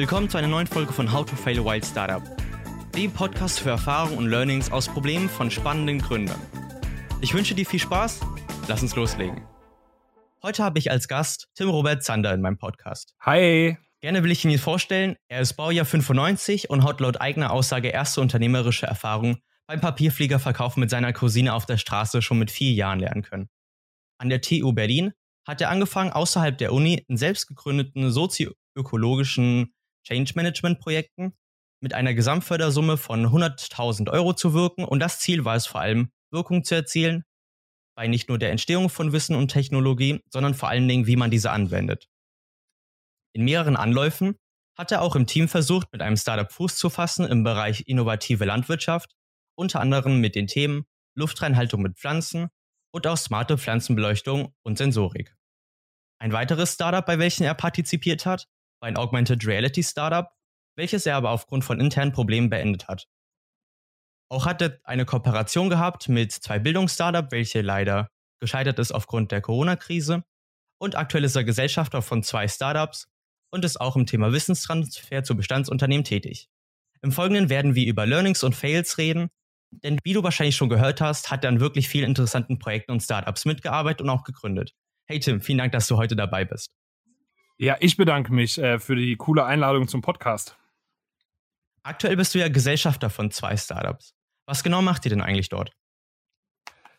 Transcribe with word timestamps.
Willkommen 0.00 0.30
zu 0.30 0.38
einer 0.38 0.48
neuen 0.48 0.66
Folge 0.66 0.92
von 0.92 1.12
How 1.12 1.24
to 1.24 1.36
Fail 1.36 1.60
a 1.60 1.64
Wild 1.64 1.84
Startup, 1.84 2.22
dem 2.96 3.12
Podcast 3.12 3.60
für 3.60 3.70
Erfahrungen 3.70 4.18
und 4.18 4.26
Learnings 4.28 4.72
aus 4.72 4.88
Problemen 4.88 5.28
von 5.28 5.50
spannenden 5.50 6.00
Gründern. 6.00 6.40
Ich 7.20 7.34
wünsche 7.34 7.54
dir 7.54 7.66
viel 7.66 7.78
Spaß, 7.78 8.20
lass 8.66 8.82
uns 8.82 8.96
loslegen. 8.96 9.42
Heute 10.42 10.64
habe 10.64 10.78
ich 10.78 10.90
als 10.90 11.06
Gast 11.06 11.48
Tim 11.54 11.68
Robert 11.68 12.02
Zander 12.02 12.32
in 12.32 12.40
meinem 12.40 12.58
Podcast. 12.58 13.14
Hi! 13.20 13.76
Gerne 14.00 14.24
will 14.24 14.30
ich 14.30 14.42
ihn 14.44 14.58
vorstellen. 14.58 15.16
Er 15.28 15.42
ist 15.42 15.52
Baujahr 15.52 15.84
95 15.84 16.70
und 16.70 16.82
hat 16.82 17.00
laut 17.00 17.20
eigener 17.20 17.52
Aussage 17.52 17.88
erste 17.88 18.22
unternehmerische 18.22 18.86
Erfahrung 18.86 19.36
beim 19.70 19.80
Papierfliegerverkauf 19.80 20.76
mit 20.76 20.90
seiner 20.90 21.12
Cousine 21.12 21.54
auf 21.54 21.64
der 21.64 21.76
Straße 21.76 22.22
schon 22.22 22.40
mit 22.40 22.50
vier 22.50 22.72
Jahren 22.72 22.98
lernen 22.98 23.22
können. 23.22 23.48
An 24.18 24.28
der 24.28 24.40
TU 24.40 24.72
Berlin 24.72 25.12
hat 25.46 25.60
er 25.60 25.70
angefangen, 25.70 26.10
außerhalb 26.10 26.58
der 26.58 26.72
Uni 26.72 27.04
in 27.06 27.16
selbst 27.16 27.46
gegründeten 27.46 28.10
sozioökologischen 28.10 29.72
Change 30.04 30.32
Management 30.34 30.80
Projekten 30.80 31.34
mit 31.80 31.94
einer 31.94 32.14
Gesamtfördersumme 32.14 32.96
von 32.96 33.24
100.000 33.26 34.10
Euro 34.10 34.32
zu 34.32 34.54
wirken 34.54 34.84
und 34.84 34.98
das 34.98 35.20
Ziel 35.20 35.44
war 35.44 35.54
es 35.54 35.68
vor 35.68 35.80
allem, 35.82 36.10
Wirkung 36.32 36.64
zu 36.64 36.74
erzielen, 36.74 37.22
bei 37.94 38.08
nicht 38.08 38.28
nur 38.28 38.38
der 38.40 38.50
Entstehung 38.50 38.90
von 38.90 39.12
Wissen 39.12 39.36
und 39.36 39.52
Technologie, 39.52 40.20
sondern 40.32 40.54
vor 40.54 40.68
allen 40.68 40.88
Dingen, 40.88 41.06
wie 41.06 41.14
man 41.14 41.30
diese 41.30 41.52
anwendet. 41.52 42.08
In 43.32 43.44
mehreren 43.44 43.76
Anläufen 43.76 44.34
hat 44.76 44.90
er 44.90 45.00
auch 45.00 45.14
im 45.14 45.28
Team 45.28 45.46
versucht, 45.46 45.92
mit 45.92 46.02
einem 46.02 46.16
Startup 46.16 46.50
Fuß 46.50 46.74
zu 46.74 46.90
fassen 46.90 47.24
im 47.24 47.44
Bereich 47.44 47.84
innovative 47.86 48.44
Landwirtschaft, 48.44 49.14
unter 49.60 49.80
anderem 49.80 50.20
mit 50.20 50.34
den 50.34 50.46
Themen 50.46 50.86
Luftreinhaltung 51.14 51.82
mit 51.82 51.98
Pflanzen 51.98 52.48
und 52.92 53.06
auch 53.06 53.18
smarte 53.18 53.58
Pflanzenbeleuchtung 53.58 54.54
und 54.62 54.78
Sensorik. 54.78 55.36
Ein 56.18 56.32
weiteres 56.32 56.74
Startup, 56.74 57.04
bei 57.04 57.18
welchem 57.18 57.44
er 57.44 57.54
partizipiert 57.54 58.24
hat, 58.24 58.48
war 58.80 58.88
ein 58.88 58.96
Augmented 58.96 59.46
Reality 59.46 59.82
Startup, 59.82 60.30
welches 60.76 61.04
er 61.04 61.16
aber 61.16 61.30
aufgrund 61.30 61.64
von 61.64 61.78
internen 61.78 62.12
Problemen 62.12 62.48
beendet 62.48 62.88
hat. 62.88 63.06
Auch 64.30 64.46
hat 64.46 64.62
er 64.62 64.80
eine 64.84 65.04
Kooperation 65.04 65.68
gehabt 65.68 66.08
mit 66.08 66.32
zwei 66.32 66.58
Bildungsstartups, 66.58 67.30
welche 67.30 67.60
leider 67.60 68.10
gescheitert 68.40 68.78
ist 68.78 68.92
aufgrund 68.92 69.30
der 69.30 69.42
Corona-Krise. 69.42 70.24
Und 70.78 70.96
aktuell 70.96 71.24
ist 71.24 71.36
er 71.36 71.44
Gesellschafter 71.44 72.00
von 72.00 72.22
zwei 72.22 72.48
Startups 72.48 73.08
und 73.52 73.64
ist 73.64 73.78
auch 73.80 73.96
im 73.96 74.06
Thema 74.06 74.32
Wissenstransfer 74.32 75.22
zu 75.22 75.36
Bestandsunternehmen 75.36 76.04
tätig. 76.04 76.48
Im 77.02 77.12
Folgenden 77.12 77.50
werden 77.50 77.74
wir 77.74 77.86
über 77.86 78.06
Learnings 78.06 78.42
und 78.42 78.54
Fails 78.54 78.96
reden, 78.96 79.30
denn 79.70 79.98
wie 80.04 80.12
du 80.12 80.22
wahrscheinlich 80.22 80.56
schon 80.56 80.68
gehört 80.68 81.00
hast, 81.00 81.30
hat 81.30 81.44
er 81.44 81.48
an 81.48 81.60
wirklich 81.60 81.88
vielen 81.88 82.06
interessanten 82.06 82.58
Projekten 82.58 82.92
und 82.92 83.00
Startups 83.00 83.44
mitgearbeitet 83.44 84.02
und 84.02 84.10
auch 84.10 84.24
gegründet. 84.24 84.72
Hey 85.06 85.20
Tim, 85.20 85.40
vielen 85.40 85.58
Dank, 85.58 85.72
dass 85.72 85.86
du 85.86 85.96
heute 85.96 86.16
dabei 86.16 86.44
bist. 86.44 86.70
Ja, 87.58 87.76
ich 87.80 87.96
bedanke 87.96 88.32
mich 88.32 88.58
äh, 88.58 88.78
für 88.78 88.96
die 88.96 89.16
coole 89.16 89.44
Einladung 89.44 89.86
zum 89.86 90.00
Podcast. 90.00 90.56
Aktuell 91.82 92.16
bist 92.16 92.34
du 92.34 92.38
ja 92.38 92.48
Gesellschafter 92.48 93.10
von 93.10 93.30
zwei 93.30 93.56
Startups. 93.56 94.14
Was 94.46 94.62
genau 94.62 94.82
macht 94.82 95.04
ihr 95.06 95.10
denn 95.10 95.20
eigentlich 95.20 95.48
dort? 95.48 95.72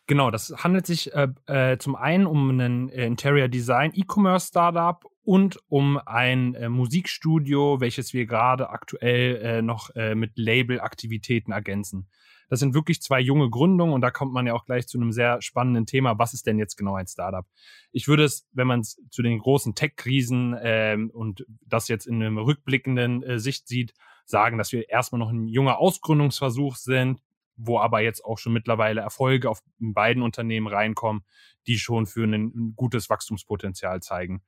Genau, 0.06 0.30
das 0.30 0.52
handelt 0.58 0.86
sich 0.86 1.12
äh, 1.14 1.28
äh, 1.46 1.78
zum 1.78 1.94
einen 1.94 2.26
um 2.26 2.50
ein 2.50 2.88
äh, 2.90 3.06
Interior 3.06 3.48
Design 3.48 3.92
E-Commerce 3.94 4.48
Startup 4.48 5.04
und 5.22 5.58
um 5.68 5.98
ein 6.04 6.54
äh, 6.54 6.68
Musikstudio, 6.68 7.80
welches 7.80 8.12
wir 8.12 8.26
gerade 8.26 8.70
aktuell 8.70 9.36
äh, 9.36 9.62
noch 9.62 9.90
mit 10.14 10.32
Label-Aktivitäten 10.36 11.52
ergänzen. 11.52 12.08
Das 12.52 12.60
sind 12.60 12.74
wirklich 12.74 13.00
zwei 13.00 13.18
junge 13.18 13.48
Gründungen 13.48 13.94
und 13.94 14.02
da 14.02 14.10
kommt 14.10 14.34
man 14.34 14.46
ja 14.46 14.52
auch 14.52 14.66
gleich 14.66 14.86
zu 14.86 14.98
einem 14.98 15.10
sehr 15.10 15.40
spannenden 15.40 15.86
Thema. 15.86 16.18
Was 16.18 16.34
ist 16.34 16.46
denn 16.46 16.58
jetzt 16.58 16.76
genau 16.76 16.96
ein 16.96 17.06
Startup? 17.06 17.46
Ich 17.92 18.08
würde 18.08 18.24
es, 18.24 18.46
wenn 18.52 18.66
man 18.66 18.80
es 18.80 19.00
zu 19.08 19.22
den 19.22 19.38
großen 19.38 19.74
Tech-Krisen 19.74 20.54
ähm, 20.60 21.10
und 21.14 21.46
das 21.64 21.88
jetzt 21.88 22.06
in 22.06 22.16
einem 22.16 22.36
rückblickenden 22.36 23.22
äh, 23.22 23.38
Sicht 23.38 23.68
sieht, 23.68 23.94
sagen, 24.26 24.58
dass 24.58 24.70
wir 24.70 24.90
erstmal 24.90 25.18
noch 25.18 25.30
ein 25.30 25.48
junger 25.48 25.78
Ausgründungsversuch 25.78 26.76
sind, 26.76 27.22
wo 27.56 27.78
aber 27.78 28.02
jetzt 28.02 28.22
auch 28.22 28.36
schon 28.36 28.52
mittlerweile 28.52 29.00
Erfolge 29.00 29.48
auf 29.48 29.62
beiden 29.78 30.22
Unternehmen 30.22 30.66
reinkommen, 30.66 31.24
die 31.66 31.78
schon 31.78 32.04
für 32.04 32.24
ein, 32.24 32.74
gutes 32.76 33.08
Wachstumspotenzial 33.08 34.02
zeigen. 34.02 34.42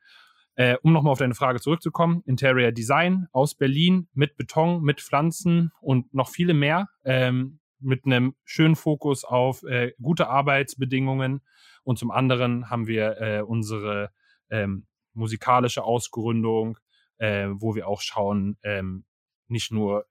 Äh, 0.57 0.77
um 0.83 0.93
nochmal 0.93 1.13
auf 1.13 1.21
deine 1.21 1.35
Frage 1.35 1.59
zurückzukommen, 1.59 2.23
Interior 2.27 2.71
Design 2.71 3.29
aus 3.33 3.55
Berlin 3.55 4.09
mit 4.13 4.37
Beton, 4.37 4.83
mit 4.83 5.01
Pflanzen 5.01 5.73
und 5.81 6.13
noch 6.13 6.29
viele 6.29 6.53
mehr. 6.53 6.91
Ähm, 7.03 7.61
mit 7.81 8.05
einem 8.07 8.35
schönen 8.45 8.77
Fokus 8.77 9.25
auf 9.25 9.63
äh, 9.65 9.93
gute 10.01 10.29
Arbeitsbedingungen. 10.29 11.41
Und 11.83 11.99
zum 11.99 12.11
anderen 12.11 12.71
haben 12.71 12.87
wir 12.87 13.21
äh, 13.21 13.43
unsere 13.43 14.11
ähm, 14.51 14.87
musikalische 15.13 15.85
Ausgründung, 15.85 16.79
äh, 17.19 17.49
wo 17.51 17.75
wir 17.75 17.89
auch 17.89 18.01
schauen, 18.01 18.59
ähm, 18.63 19.05
nicht 19.49 19.71
nur 19.71 20.07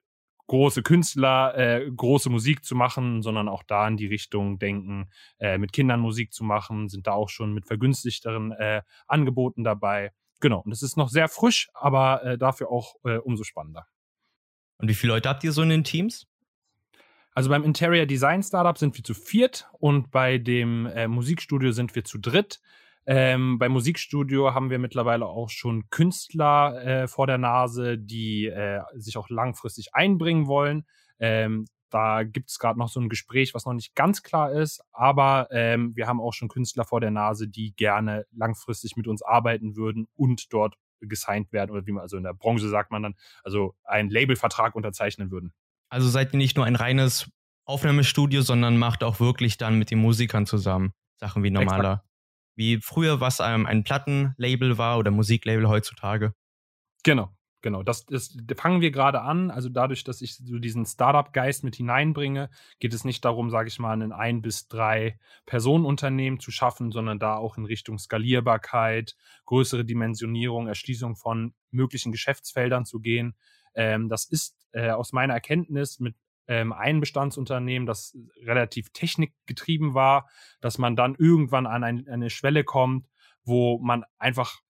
große 0.47 0.83
Künstler, 0.83 1.57
äh, 1.57 1.89
große 1.89 2.29
Musik 2.29 2.63
zu 2.63 2.75
machen, 2.75 3.21
sondern 3.21 3.47
auch 3.47 3.63
da 3.63 3.87
in 3.87 3.97
die 3.97 4.07
Richtung 4.07 4.59
denken, 4.59 5.09
äh, 5.39 5.57
mit 5.57 5.73
Kindern 5.73 5.99
Musik 5.99 6.33
zu 6.33 6.43
machen, 6.43 6.89
sind 6.89 7.07
da 7.07 7.13
auch 7.13 7.29
schon 7.29 7.53
mit 7.53 7.65
vergünstigteren 7.65 8.51
äh, 8.51 8.81
Angeboten 9.07 9.63
dabei. 9.63 10.11
Genau, 10.41 10.59
und 10.59 10.71
es 10.71 10.83
ist 10.83 10.97
noch 10.97 11.09
sehr 11.09 11.29
frisch, 11.29 11.69
aber 11.73 12.23
äh, 12.23 12.37
dafür 12.37 12.69
auch 12.69 12.95
äh, 13.05 13.17
umso 13.17 13.43
spannender. 13.43 13.87
Und 14.77 14.89
wie 14.89 14.93
viele 14.93 15.13
Leute 15.13 15.29
habt 15.29 15.43
ihr 15.43 15.53
so 15.53 15.61
in 15.61 15.69
den 15.69 15.85
Teams? 15.85 16.27
Also 17.35 17.49
beim 17.49 17.63
Interior 17.63 18.05
Design 18.05 18.43
Startup 18.43 18.77
sind 18.77 18.95
wir 18.95 19.03
zu 19.03 19.13
viert 19.13 19.67
und 19.79 20.11
bei 20.11 20.37
dem 20.37 20.85
äh, 20.85 21.07
Musikstudio 21.07 21.71
sind 21.71 21.95
wir 21.95 22.03
zu 22.03 22.19
dritt. 22.19 22.61
Ähm, 23.05 23.57
beim 23.59 23.71
Musikstudio 23.71 24.53
haben 24.53 24.69
wir 24.69 24.79
mittlerweile 24.79 25.25
auch 25.25 25.49
schon 25.49 25.89
Künstler 25.89 26.81
äh, 26.85 27.07
vor 27.07 27.27
der 27.27 27.37
Nase, 27.37 27.97
die 27.97 28.45
äh, 28.45 28.81
sich 28.93 29.17
auch 29.17 29.29
langfristig 29.29 29.93
einbringen 29.93 30.47
wollen. 30.47 30.85
Ähm, 31.19 31.65
da 31.89 32.23
gibt 32.23 32.49
es 32.49 32.59
gerade 32.59 32.79
noch 32.79 32.89
so 32.89 32.99
ein 32.99 33.09
Gespräch, 33.09 33.53
was 33.53 33.65
noch 33.65 33.73
nicht 33.73 33.93
ganz 33.93 34.23
klar 34.23 34.51
ist, 34.51 34.83
aber 34.91 35.47
ähm, 35.51 35.95
wir 35.95 36.07
haben 36.07 36.21
auch 36.21 36.33
schon 36.33 36.47
Künstler 36.47 36.85
vor 36.85 37.01
der 37.01 37.11
Nase, 37.11 37.47
die 37.47 37.75
gerne 37.75 38.25
langfristig 38.31 38.95
mit 38.95 39.07
uns 39.07 39.21
arbeiten 39.21 39.75
würden 39.75 40.07
und 40.15 40.51
dort 40.53 40.75
gesigned 41.01 41.51
werden 41.51 41.71
oder 41.71 41.85
wie 41.85 41.91
man 41.91 42.01
also 42.01 42.17
in 42.17 42.23
der 42.23 42.33
Branche 42.33 42.67
sagt 42.69 42.89
man 42.89 43.03
dann, 43.03 43.15
also 43.43 43.75
einen 43.83 44.09
Labelvertrag 44.09 44.75
unterzeichnen 44.75 45.29
würden. 45.29 45.53
Also 45.93 46.09
seid 46.09 46.33
ihr 46.33 46.37
nicht 46.37 46.57
nur 46.57 46.65
ein 46.65 46.75
reines 46.75 47.29
Aufnahmestudio, 47.65 48.41
sondern 48.41 48.77
macht 48.77 49.03
auch 49.03 49.19
wirklich 49.19 49.59
dann 49.59 49.77
mit 49.77 49.91
den 49.91 49.99
Musikern 49.99 50.47
zusammen 50.47 50.91
Sachen 51.19 51.43
wie 51.43 51.51
normaler. 51.51 51.91
Exakt. 51.91 52.09
Wie 52.55 52.77
früher, 52.81 53.19
was 53.21 53.39
ähm, 53.39 53.67
ein 53.67 53.83
Plattenlabel 53.83 54.79
war 54.79 54.97
oder 54.97 55.11
Musiklabel 55.11 55.69
heutzutage. 55.69 56.33
Genau, 57.03 57.29
genau. 57.61 57.83
Das, 57.83 58.07
das 58.07 58.35
fangen 58.57 58.81
wir 58.81 58.89
gerade 58.89 59.21
an. 59.21 59.51
Also 59.51 59.69
dadurch, 59.69 60.03
dass 60.03 60.21
ich 60.21 60.35
so 60.37 60.57
diesen 60.57 60.87
Startup-Geist 60.87 61.63
mit 61.63 61.75
hineinbringe, 61.75 62.49
geht 62.79 62.95
es 62.95 63.05
nicht 63.05 63.23
darum, 63.23 63.51
sage 63.51 63.67
ich 63.67 63.77
mal, 63.77 63.93
ein 63.93 64.11
ein 64.11 64.41
bis 64.41 64.67
drei 64.67 65.19
Personenunternehmen 65.45 66.39
zu 66.39 66.49
schaffen, 66.49 66.91
sondern 66.91 67.19
da 67.19 67.35
auch 67.35 67.55
in 67.55 67.65
Richtung 67.65 67.99
Skalierbarkeit, 67.99 69.15
größere 69.45 69.85
Dimensionierung, 69.85 70.65
Erschließung 70.65 71.15
von 71.15 71.53
möglichen 71.69 72.11
Geschäftsfeldern 72.11 72.85
zu 72.85 72.99
gehen. 72.99 73.35
Ähm, 73.75 74.09
das 74.09 74.25
ist 74.25 74.55
äh, 74.71 74.89
aus 74.89 75.13
meiner 75.13 75.33
Erkenntnis 75.33 75.99
mit 75.99 76.15
ähm, 76.47 76.73
ein 76.73 76.99
Bestandsunternehmen, 76.99 77.85
das 77.85 78.17
relativ 78.41 78.89
technikgetrieben 78.91 79.93
war, 79.93 80.29
dass 80.61 80.77
man 80.77 80.95
dann 80.95 81.15
irgendwann 81.15 81.65
an 81.65 81.83
ein, 81.83 82.07
eine 82.07 82.29
Schwelle 82.29 82.63
kommt, 82.63 83.07
wo 83.43 83.79
man 83.79 84.03
einfach 84.17 84.61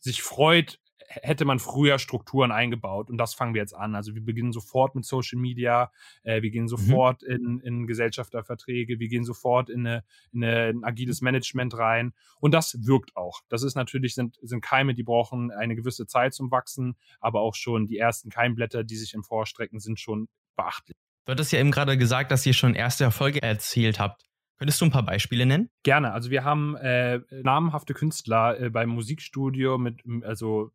sich 0.00 0.22
freut, 0.22 0.79
hätte 1.10 1.44
man 1.44 1.58
früher 1.58 1.98
Strukturen 1.98 2.52
eingebaut. 2.52 3.10
Und 3.10 3.18
das 3.18 3.34
fangen 3.34 3.52
wir 3.52 3.60
jetzt 3.60 3.74
an. 3.74 3.94
Also 3.94 4.14
wir 4.14 4.24
beginnen 4.24 4.52
sofort 4.52 4.94
mit 4.94 5.04
Social 5.04 5.38
Media, 5.38 5.90
äh, 6.22 6.40
wir 6.42 6.50
gehen 6.50 6.64
mhm. 6.64 6.68
sofort 6.68 7.22
mhm. 7.22 7.34
in, 7.34 7.60
in 7.60 7.86
Gesellschafterverträge, 7.86 9.00
wir 9.00 9.08
gehen 9.08 9.24
sofort 9.24 9.70
in, 9.70 9.86
eine, 9.86 10.04
in, 10.32 10.44
eine, 10.44 10.66
ein 10.68 10.84
agiles 10.84 11.20
Management 11.20 11.76
rein. 11.76 12.12
Und 12.38 12.54
das 12.54 12.78
wirkt 12.86 13.16
auch. 13.16 13.40
Das 13.48 13.62
ist 13.62 13.74
natürlich, 13.74 14.14
sind, 14.14 14.38
sind 14.40 14.62
Keime, 14.62 14.94
die 14.94 15.02
brauchen 15.02 15.50
eine 15.50 15.74
gewisse 15.74 16.06
Zeit 16.06 16.32
zum 16.32 16.50
Wachsen, 16.50 16.96
aber 17.18 17.40
auch 17.40 17.54
schon 17.54 17.86
die 17.86 17.98
ersten 17.98 18.30
Keimblätter, 18.30 18.84
die 18.84 18.96
sich 18.96 19.14
im 19.14 19.24
Vorstrecken, 19.24 19.80
sind 19.80 19.98
schon 19.98 20.28
beachtlich. 20.56 20.96
Du 21.24 21.32
hattest 21.32 21.52
ja 21.52 21.58
eben 21.58 21.70
gerade 21.70 21.98
gesagt, 21.98 22.30
dass 22.30 22.46
ihr 22.46 22.54
schon 22.54 22.74
erste 22.74 23.04
Erfolge 23.04 23.42
erzielt 23.42 23.98
habt. 23.98 24.24
Könntest 24.58 24.80
du 24.80 24.84
ein 24.84 24.90
paar 24.90 25.04
Beispiele 25.04 25.46
nennen? 25.46 25.70
Gerne. 25.82 26.12
Also 26.12 26.30
wir 26.30 26.44
haben 26.44 26.76
äh, 26.76 27.20
namhafte 27.30 27.94
Künstler 27.94 28.60
äh, 28.60 28.68
beim 28.68 28.90
Musikstudio 28.90 29.78
mit, 29.78 30.02
also 30.22 30.70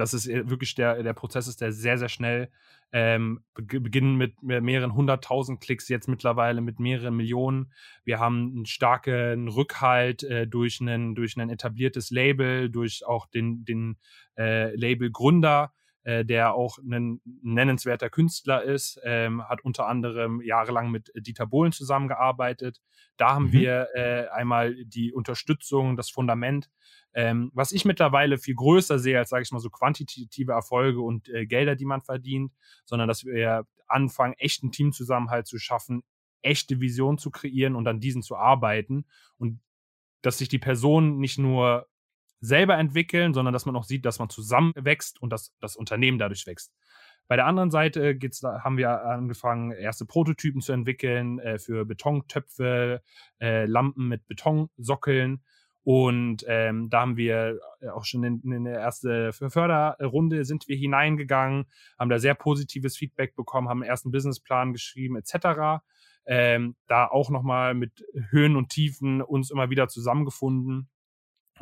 das 0.00 0.14
ist 0.14 0.26
äh, 0.26 0.48
wirklich 0.48 0.74
der, 0.74 1.02
der 1.02 1.12
Prozess 1.12 1.46
ist 1.46 1.60
der 1.60 1.72
sehr, 1.72 1.98
sehr 1.98 2.08
schnell. 2.08 2.50
Ähm, 2.92 3.44
beginnen 3.54 4.16
mit 4.16 4.42
mehreren 4.42 4.94
hunderttausend 4.94 5.60
Klicks, 5.60 5.88
jetzt 5.88 6.08
mittlerweile 6.08 6.60
mit 6.60 6.80
mehreren 6.80 7.14
Millionen. 7.14 7.72
Wir 8.04 8.18
haben 8.18 8.52
einen 8.56 8.66
starken 8.66 9.46
Rückhalt 9.46 10.24
äh, 10.24 10.48
durch, 10.48 10.80
einen, 10.80 11.14
durch 11.14 11.36
ein 11.36 11.50
etabliertes 11.50 12.10
Label, 12.10 12.68
durch 12.68 13.06
auch 13.06 13.26
den, 13.26 13.64
den 13.64 13.96
äh, 14.36 14.74
Label-Gründer, 14.74 15.72
äh, 16.02 16.24
der 16.24 16.54
auch 16.54 16.78
ein 16.78 17.20
nennenswerter 17.42 18.08
Künstler 18.08 18.62
ist, 18.62 19.00
ähm, 19.04 19.46
hat 19.48 19.62
unter 19.62 19.86
anderem 19.86 20.40
jahrelang 20.40 20.90
mit 20.90 21.12
Dieter 21.14 21.46
Bohlen 21.46 21.72
zusammengearbeitet. 21.72 22.80
Da 23.16 23.34
haben 23.34 23.46
mhm. 23.46 23.52
wir 23.52 23.88
äh, 23.94 24.28
einmal 24.28 24.74
die 24.84 25.12
Unterstützung, 25.12 25.96
das 25.96 26.10
Fundament. 26.10 26.70
Ähm, 27.12 27.50
was 27.54 27.72
ich 27.72 27.84
mittlerweile 27.84 28.38
viel 28.38 28.54
größer 28.54 28.98
sehe 28.98 29.18
als, 29.18 29.30
sage 29.30 29.42
ich 29.42 29.50
mal, 29.50 29.58
so 29.58 29.68
quantitative 29.68 30.52
Erfolge 30.52 31.00
und 31.00 31.28
äh, 31.28 31.46
Gelder, 31.46 31.76
die 31.76 31.84
man 31.84 32.02
verdient, 32.02 32.52
sondern 32.84 33.08
dass 33.08 33.24
wir 33.24 33.66
anfangen, 33.86 34.34
echten 34.38 34.70
Teamzusammenhalt 34.70 35.46
zu 35.46 35.58
schaffen, 35.58 36.02
echte 36.42 36.80
Vision 36.80 37.18
zu 37.18 37.30
kreieren 37.30 37.74
und 37.74 37.86
an 37.88 38.00
diesen 38.00 38.22
zu 38.22 38.36
arbeiten 38.36 39.04
und 39.36 39.60
dass 40.22 40.38
sich 40.38 40.48
die 40.48 40.58
Personen 40.58 41.18
nicht 41.18 41.38
nur 41.38 41.89
selber 42.40 42.78
entwickeln, 42.78 43.34
sondern 43.34 43.52
dass 43.52 43.66
man 43.66 43.76
auch 43.76 43.84
sieht, 43.84 44.04
dass 44.04 44.18
man 44.18 44.30
zusammen 44.30 44.72
wächst 44.76 45.20
und 45.20 45.30
dass 45.30 45.54
das 45.60 45.76
Unternehmen 45.76 46.18
dadurch 46.18 46.46
wächst. 46.46 46.72
Bei 47.28 47.36
der 47.36 47.46
anderen 47.46 47.70
Seite 47.70 48.16
geht's, 48.16 48.42
haben 48.42 48.76
wir 48.76 49.04
angefangen, 49.04 49.70
erste 49.70 50.04
Prototypen 50.04 50.60
zu 50.60 50.72
entwickeln 50.72 51.38
äh, 51.38 51.60
für 51.60 51.84
Betontöpfe, 51.84 53.02
äh, 53.40 53.66
Lampen 53.66 54.08
mit 54.08 54.26
Betonsockeln. 54.26 55.40
Und 55.84 56.44
ähm, 56.48 56.90
da 56.90 57.02
haben 57.02 57.16
wir 57.16 57.58
äh, 57.80 57.88
auch 57.88 58.04
schon 58.04 58.24
in, 58.24 58.52
in 58.52 58.64
der 58.64 58.80
erste 58.80 59.32
Förderrunde 59.32 60.44
sind 60.44 60.66
wir 60.66 60.76
hineingegangen, 60.76 61.66
haben 61.98 62.10
da 62.10 62.18
sehr 62.18 62.34
positives 62.34 62.96
Feedback 62.96 63.36
bekommen, 63.36 63.68
haben 63.68 63.82
einen 63.82 63.90
ersten 63.90 64.10
Businessplan 64.10 64.72
geschrieben 64.72 65.16
etc. 65.16 65.82
Ähm, 66.26 66.74
da 66.88 67.06
auch 67.06 67.30
nochmal 67.30 67.74
mit 67.74 68.04
Höhen 68.30 68.56
und 68.56 68.70
Tiefen 68.70 69.22
uns 69.22 69.50
immer 69.50 69.70
wieder 69.70 69.86
zusammengefunden 69.86 70.88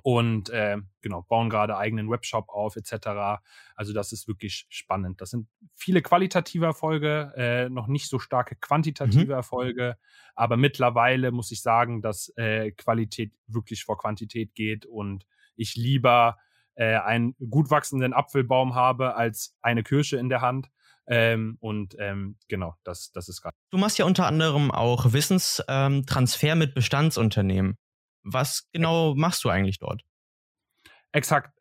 und 0.03 0.50
äh, 0.50 0.79
genau 1.00 1.23
bauen 1.23 1.50
gerade 1.50 1.77
eigenen 1.77 2.11
Webshop 2.11 2.49
auf 2.49 2.77
etc. 2.77 3.41
Also 3.75 3.93
das 3.93 4.12
ist 4.12 4.29
wirklich 4.29 4.67
spannend. 4.69 5.21
Das 5.21 5.31
sind 5.31 5.49
viele 5.75 6.03
qualitative 6.03 6.67
Erfolge, 6.67 7.33
äh, 7.37 7.69
noch 7.69 7.87
nicht 7.87 8.09
so 8.09 8.19
starke 8.19 8.56
quantitative 8.56 9.27
mhm. 9.27 9.31
Erfolge, 9.31 9.97
aber 10.35 10.56
mittlerweile 10.56 11.31
muss 11.31 11.50
ich 11.50 11.62
sagen, 11.62 12.03
dass 12.03 12.33
äh, 12.37 12.73
Qualität 12.73 13.33
wirklich 13.47 13.85
vor 13.85 13.99
Quantität 13.99 14.55
geht 14.55 14.87
und 14.87 15.27
ich 15.56 15.75
lieber 15.75 16.37
äh, 16.75 16.97
einen 16.97 17.35
gut 17.50 17.71
wachsenden 17.71 18.12
Apfelbaum 18.12 18.75
habe 18.75 19.17
als 19.17 19.56
eine 19.62 19.83
Kirsche 19.83 20.17
in 20.17 20.29
der 20.29 20.41
Hand. 20.41 20.71
Ähm, 21.11 21.56
und 21.61 21.97
ähm, 21.99 22.37
genau, 22.49 22.77
das, 22.85 23.11
das 23.12 23.29
ist 23.29 23.41
gerade. 23.41 23.56
Du 23.71 23.79
machst 23.79 23.99
ja 23.99 24.05
unter 24.05 24.27
anderem 24.27 24.71
auch 24.71 25.12
Wissenstransfer 25.12 26.55
mit 26.55 26.75
Bestandsunternehmen. 26.75 27.79
Was 28.23 28.69
genau 28.73 29.15
machst 29.15 29.44
du 29.44 29.49
eigentlich 29.49 29.79
dort? 29.79 30.05
Exakt. 31.12 31.59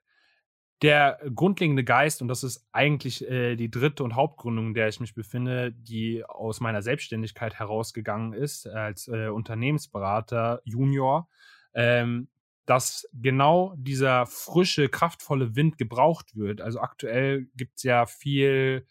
Der 0.84 1.20
grundlegende 1.34 1.84
Geist, 1.84 2.22
und 2.22 2.28
das 2.28 2.44
ist 2.44 2.68
eigentlich 2.72 3.28
äh, 3.28 3.56
die 3.56 3.72
dritte 3.72 4.04
und 4.04 4.16
Hauptgründung, 4.16 4.68
in 4.68 4.74
der 4.76 4.88
ich 4.88 5.00
mich 5.00 5.16
befinde, 5.16 5.72
die 5.72 6.24
aus 6.24 6.60
meiner 6.60 6.84
Selbstständigkeit 6.84 7.56
herausgegangen 7.56 8.34
ist, 8.34 8.68
als 8.68 9.08
äh, 9.08 9.30
Unternehmensberater 9.30 10.62
Junior, 10.66 11.30
ähm, 11.74 12.28
dass 12.68 13.10
genau 13.14 13.74
dieser 13.78 14.28
frische, 14.28 14.90
kraftvolle 14.90 15.56
Wind 15.56 15.80
gebraucht 15.80 16.36
wird. 16.36 16.62
Also 16.62 16.80
aktuell 16.80 17.48
gibt 17.56 17.78
es 17.78 17.84
ja 17.84 18.06
viel 18.06 18.86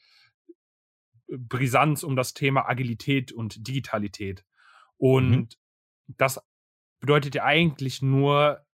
Brisanz 1.28 2.02
um 2.02 2.16
das 2.16 2.34
Thema 2.34 2.68
Agilität 2.68 3.32
und 3.32 3.68
Digitalität. 3.68 4.44
Und 4.96 5.30
mhm. 5.30 5.48
das 6.16 6.40
bedeutet 7.06 7.36
ja 7.36 7.44
eigentlich 7.44 8.02
nur, 8.02 8.66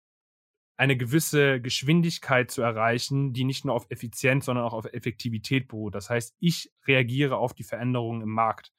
eine 0.81 0.98
gewisse 0.98 1.62
Geschwindigkeit 1.62 2.50
zu 2.50 2.63
erreichen, 2.63 3.33
die 3.33 3.44
nicht 3.44 3.66
nur 3.66 3.75
auf 3.75 3.86
Effizienz, 3.92 4.45
sondern 4.45 4.66
auch 4.66 4.74
auf 4.74 4.86
Effektivität 4.86 5.68
beruht. 5.68 5.94
Das 5.94 6.10
heißt, 6.10 6.36
ich 6.39 6.74
reagiere 6.88 7.38
auf 7.38 7.54
die 7.54 7.63
Veränderungen 7.63 8.24
im 8.24 8.31
Markt. 8.31 8.74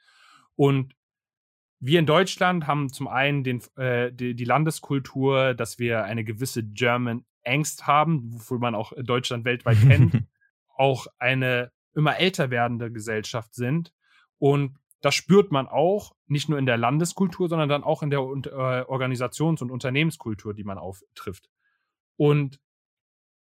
Und 0.56 0.96
wir 1.78 2.00
in 2.00 2.06
Deutschland 2.06 2.66
haben 2.66 2.92
zum 2.92 3.06
einen 3.06 3.44
den, 3.44 3.62
äh, 3.76 4.12
die, 4.12 4.34
die, 4.34 4.44
Landeskultur, 4.44 5.54
dass 5.54 5.78
wir 5.78 6.02
eine 6.02 6.24
gewisse 6.24 6.64
German 6.64 7.24
Angst 7.44 7.86
haben, 7.86 8.32
wofür 8.32 8.58
man 8.58 8.74
auch 8.74 8.92
Deutschland 8.96 9.44
weltweit 9.44 9.80
kennt, 9.80 10.24
auch 10.76 11.06
eine 11.20 11.70
immer 11.94 12.18
älter 12.18 12.50
werdende 12.50 12.90
Gesellschaft 12.90 13.54
sind. 13.54 13.94
Und 14.38 14.76
das 15.02 15.14
spürt 15.16 15.50
man 15.50 15.66
auch 15.66 16.14
nicht 16.26 16.48
nur 16.48 16.58
in 16.58 16.66
der 16.66 16.78
Landeskultur, 16.78 17.48
sondern 17.48 17.68
dann 17.68 17.84
auch 17.84 18.02
in 18.02 18.10
der 18.10 18.20
äh, 18.20 18.82
Organisations- 18.86 19.60
und 19.60 19.70
Unternehmenskultur, 19.70 20.54
die 20.54 20.64
man 20.64 20.78
auftrifft. 20.78 21.50
Und 22.16 22.60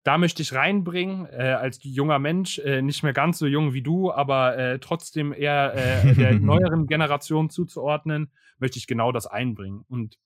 da 0.03 0.17
möchte 0.17 0.41
ich 0.41 0.53
reinbringen, 0.53 1.25
äh, 1.25 1.57
als 1.59 1.79
junger 1.83 2.19
Mensch, 2.19 2.59
äh, 2.59 2.81
nicht 2.81 3.03
mehr 3.03 3.11
ganz 3.11 3.39
so 3.39 3.47
jung 3.47 3.73
wie 3.73 3.81
du, 3.81 4.11
aber 4.11 4.57
äh, 4.57 4.79
trotzdem 4.79 5.33
eher 5.33 5.73
äh, 5.73 6.13
der 6.13 6.33
neueren 6.39 6.87
Generation 6.87 7.49
zuzuordnen, 7.49 8.31
möchte 8.59 8.77
ich 8.77 8.87
genau 8.87 9.11
das 9.11 9.25
einbringen. 9.25 9.83
Und 9.89 10.19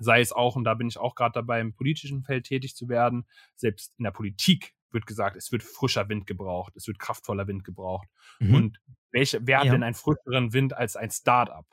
sei 0.00 0.20
es 0.20 0.32
auch, 0.32 0.56
und 0.56 0.64
da 0.64 0.74
bin 0.74 0.88
ich 0.88 0.98
auch 0.98 1.14
gerade 1.14 1.32
dabei, 1.32 1.60
im 1.60 1.72
politischen 1.72 2.24
Feld 2.24 2.46
tätig 2.46 2.74
zu 2.74 2.88
werden, 2.88 3.26
selbst 3.54 3.94
in 3.96 4.04
der 4.04 4.10
Politik 4.10 4.74
wird 4.90 5.06
gesagt, 5.06 5.36
es 5.36 5.52
wird 5.52 5.62
frischer 5.62 6.08
Wind 6.08 6.26
gebraucht, 6.26 6.74
es 6.76 6.86
wird 6.86 6.98
kraftvoller 6.98 7.46
Wind 7.46 7.64
gebraucht. 7.64 8.08
Mhm. 8.40 8.54
Und 8.54 8.80
welche, 9.10 9.46
wer 9.46 9.58
hat 9.58 9.66
ja. 9.66 9.72
denn 9.72 9.82
einen 9.82 9.94
frischeren 9.94 10.52
Wind 10.52 10.76
als 10.76 10.96
ein 10.96 11.10
Startup? 11.10 11.66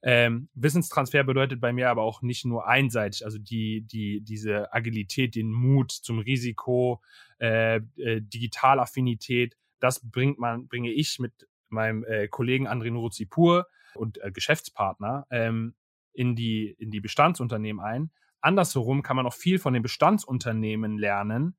Ähm, 0.00 0.48
Wissenstransfer 0.54 1.24
bedeutet 1.24 1.60
bei 1.60 1.72
mir 1.72 1.90
aber 1.90 2.02
auch 2.02 2.22
nicht 2.22 2.44
nur 2.44 2.68
einseitig, 2.68 3.24
also 3.24 3.38
die, 3.38 3.82
die, 3.82 4.20
diese 4.20 4.72
Agilität, 4.72 5.34
den 5.34 5.50
Mut 5.50 5.90
zum 5.90 6.20
Risiko, 6.20 7.02
äh, 7.40 7.76
äh, 7.96 8.20
Digitalaffinität, 8.20 9.56
das 9.80 10.00
bringt 10.08 10.38
man, 10.38 10.68
bringe 10.68 10.90
ich 10.90 11.18
mit 11.18 11.48
meinem 11.68 12.04
äh, 12.04 12.28
Kollegen 12.28 12.68
André 12.68 12.90
Nuruzipur 12.90 13.66
und 13.94 14.22
äh, 14.22 14.30
Geschäftspartner 14.30 15.26
ähm, 15.30 15.74
in, 16.12 16.36
die, 16.36 16.76
in 16.78 16.90
die 16.90 17.00
Bestandsunternehmen 17.00 17.84
ein. 17.84 18.10
Andersherum 18.40 19.02
kann 19.02 19.16
man 19.16 19.26
auch 19.26 19.34
viel 19.34 19.58
von 19.58 19.74
den 19.74 19.82
Bestandsunternehmen 19.82 20.96
lernen, 20.96 21.56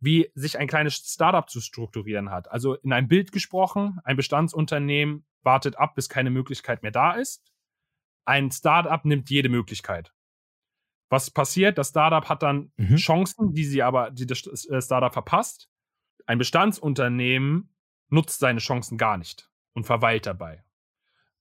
wie 0.00 0.30
sich 0.34 0.58
ein 0.58 0.68
kleines 0.68 0.96
Startup 0.96 1.48
zu 1.48 1.60
strukturieren 1.60 2.30
hat. 2.30 2.50
Also 2.50 2.74
in 2.74 2.92
einem 2.92 3.08
Bild 3.08 3.32
gesprochen, 3.32 3.98
ein 4.04 4.16
Bestandsunternehmen 4.16 5.26
wartet 5.42 5.76
ab, 5.76 5.94
bis 5.94 6.08
keine 6.08 6.30
Möglichkeit 6.30 6.82
mehr 6.82 6.92
da 6.92 7.12
ist. 7.12 7.52
Ein 8.24 8.50
Startup 8.50 9.04
nimmt 9.04 9.30
jede 9.30 9.48
Möglichkeit. 9.48 10.12
Was 11.08 11.30
passiert? 11.30 11.78
Das 11.78 11.88
Startup 11.88 12.28
hat 12.28 12.42
dann 12.42 12.70
mhm. 12.76 12.96
Chancen, 12.96 13.54
die 13.54 13.64
sie 13.64 13.82
aber, 13.82 14.10
die 14.10 14.26
das 14.26 14.46
äh, 14.66 14.82
Startup 14.82 15.12
verpasst. 15.12 15.70
Ein 16.26 16.38
Bestandsunternehmen 16.38 17.74
nutzt 18.10 18.40
seine 18.40 18.60
Chancen 18.60 18.98
gar 18.98 19.16
nicht 19.16 19.50
und 19.72 19.84
verweilt 19.84 20.26
dabei. 20.26 20.64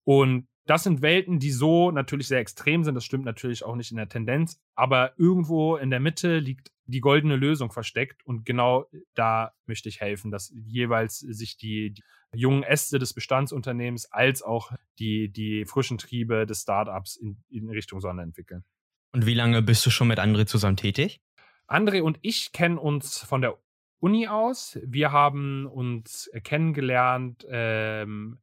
Und 0.03 0.47
das 0.65 0.83
sind 0.83 1.01
Welten, 1.01 1.39
die 1.39 1.51
so 1.51 1.91
natürlich 1.91 2.27
sehr 2.27 2.39
extrem 2.39 2.83
sind. 2.83 2.95
Das 2.95 3.03
stimmt 3.03 3.25
natürlich 3.25 3.63
auch 3.63 3.75
nicht 3.75 3.91
in 3.91 3.97
der 3.97 4.09
Tendenz. 4.09 4.61
Aber 4.75 5.17
irgendwo 5.17 5.75
in 5.75 5.89
der 5.89 5.99
Mitte 5.99 6.39
liegt 6.39 6.71
die 6.87 7.01
goldene 7.01 7.35
Lösung 7.35 7.71
versteckt. 7.71 8.25
Und 8.25 8.45
genau 8.45 8.85
da 9.13 9.53
möchte 9.65 9.89
ich 9.89 10.01
helfen, 10.01 10.31
dass 10.31 10.51
jeweils 10.55 11.19
sich 11.19 11.57
die, 11.57 11.93
die 11.93 12.03
jungen 12.33 12.63
Äste 12.63 12.97
des 12.99 13.13
Bestandsunternehmens 13.13 14.11
als 14.11 14.41
auch 14.41 14.71
die, 14.99 15.29
die 15.29 15.65
frischen 15.65 15.97
Triebe 15.97 16.45
des 16.45 16.61
Startups 16.61 17.15
in, 17.15 17.43
in 17.49 17.69
Richtung 17.69 17.99
Sonne 17.99 18.23
entwickeln. 18.23 18.63
Und 19.13 19.25
wie 19.25 19.33
lange 19.33 19.61
bist 19.61 19.85
du 19.85 19.89
schon 19.89 20.07
mit 20.07 20.19
André 20.19 20.45
zusammen 20.45 20.77
tätig? 20.77 21.21
André 21.67 22.01
und 22.01 22.17
ich 22.21 22.51
kennen 22.51 22.77
uns 22.77 23.19
von 23.19 23.41
der 23.41 23.57
Uni 23.99 24.27
aus. 24.27 24.79
Wir 24.83 25.11
haben 25.11 25.65
uns 25.65 26.29
kennengelernt 26.43 27.45
ähm, 27.49 28.39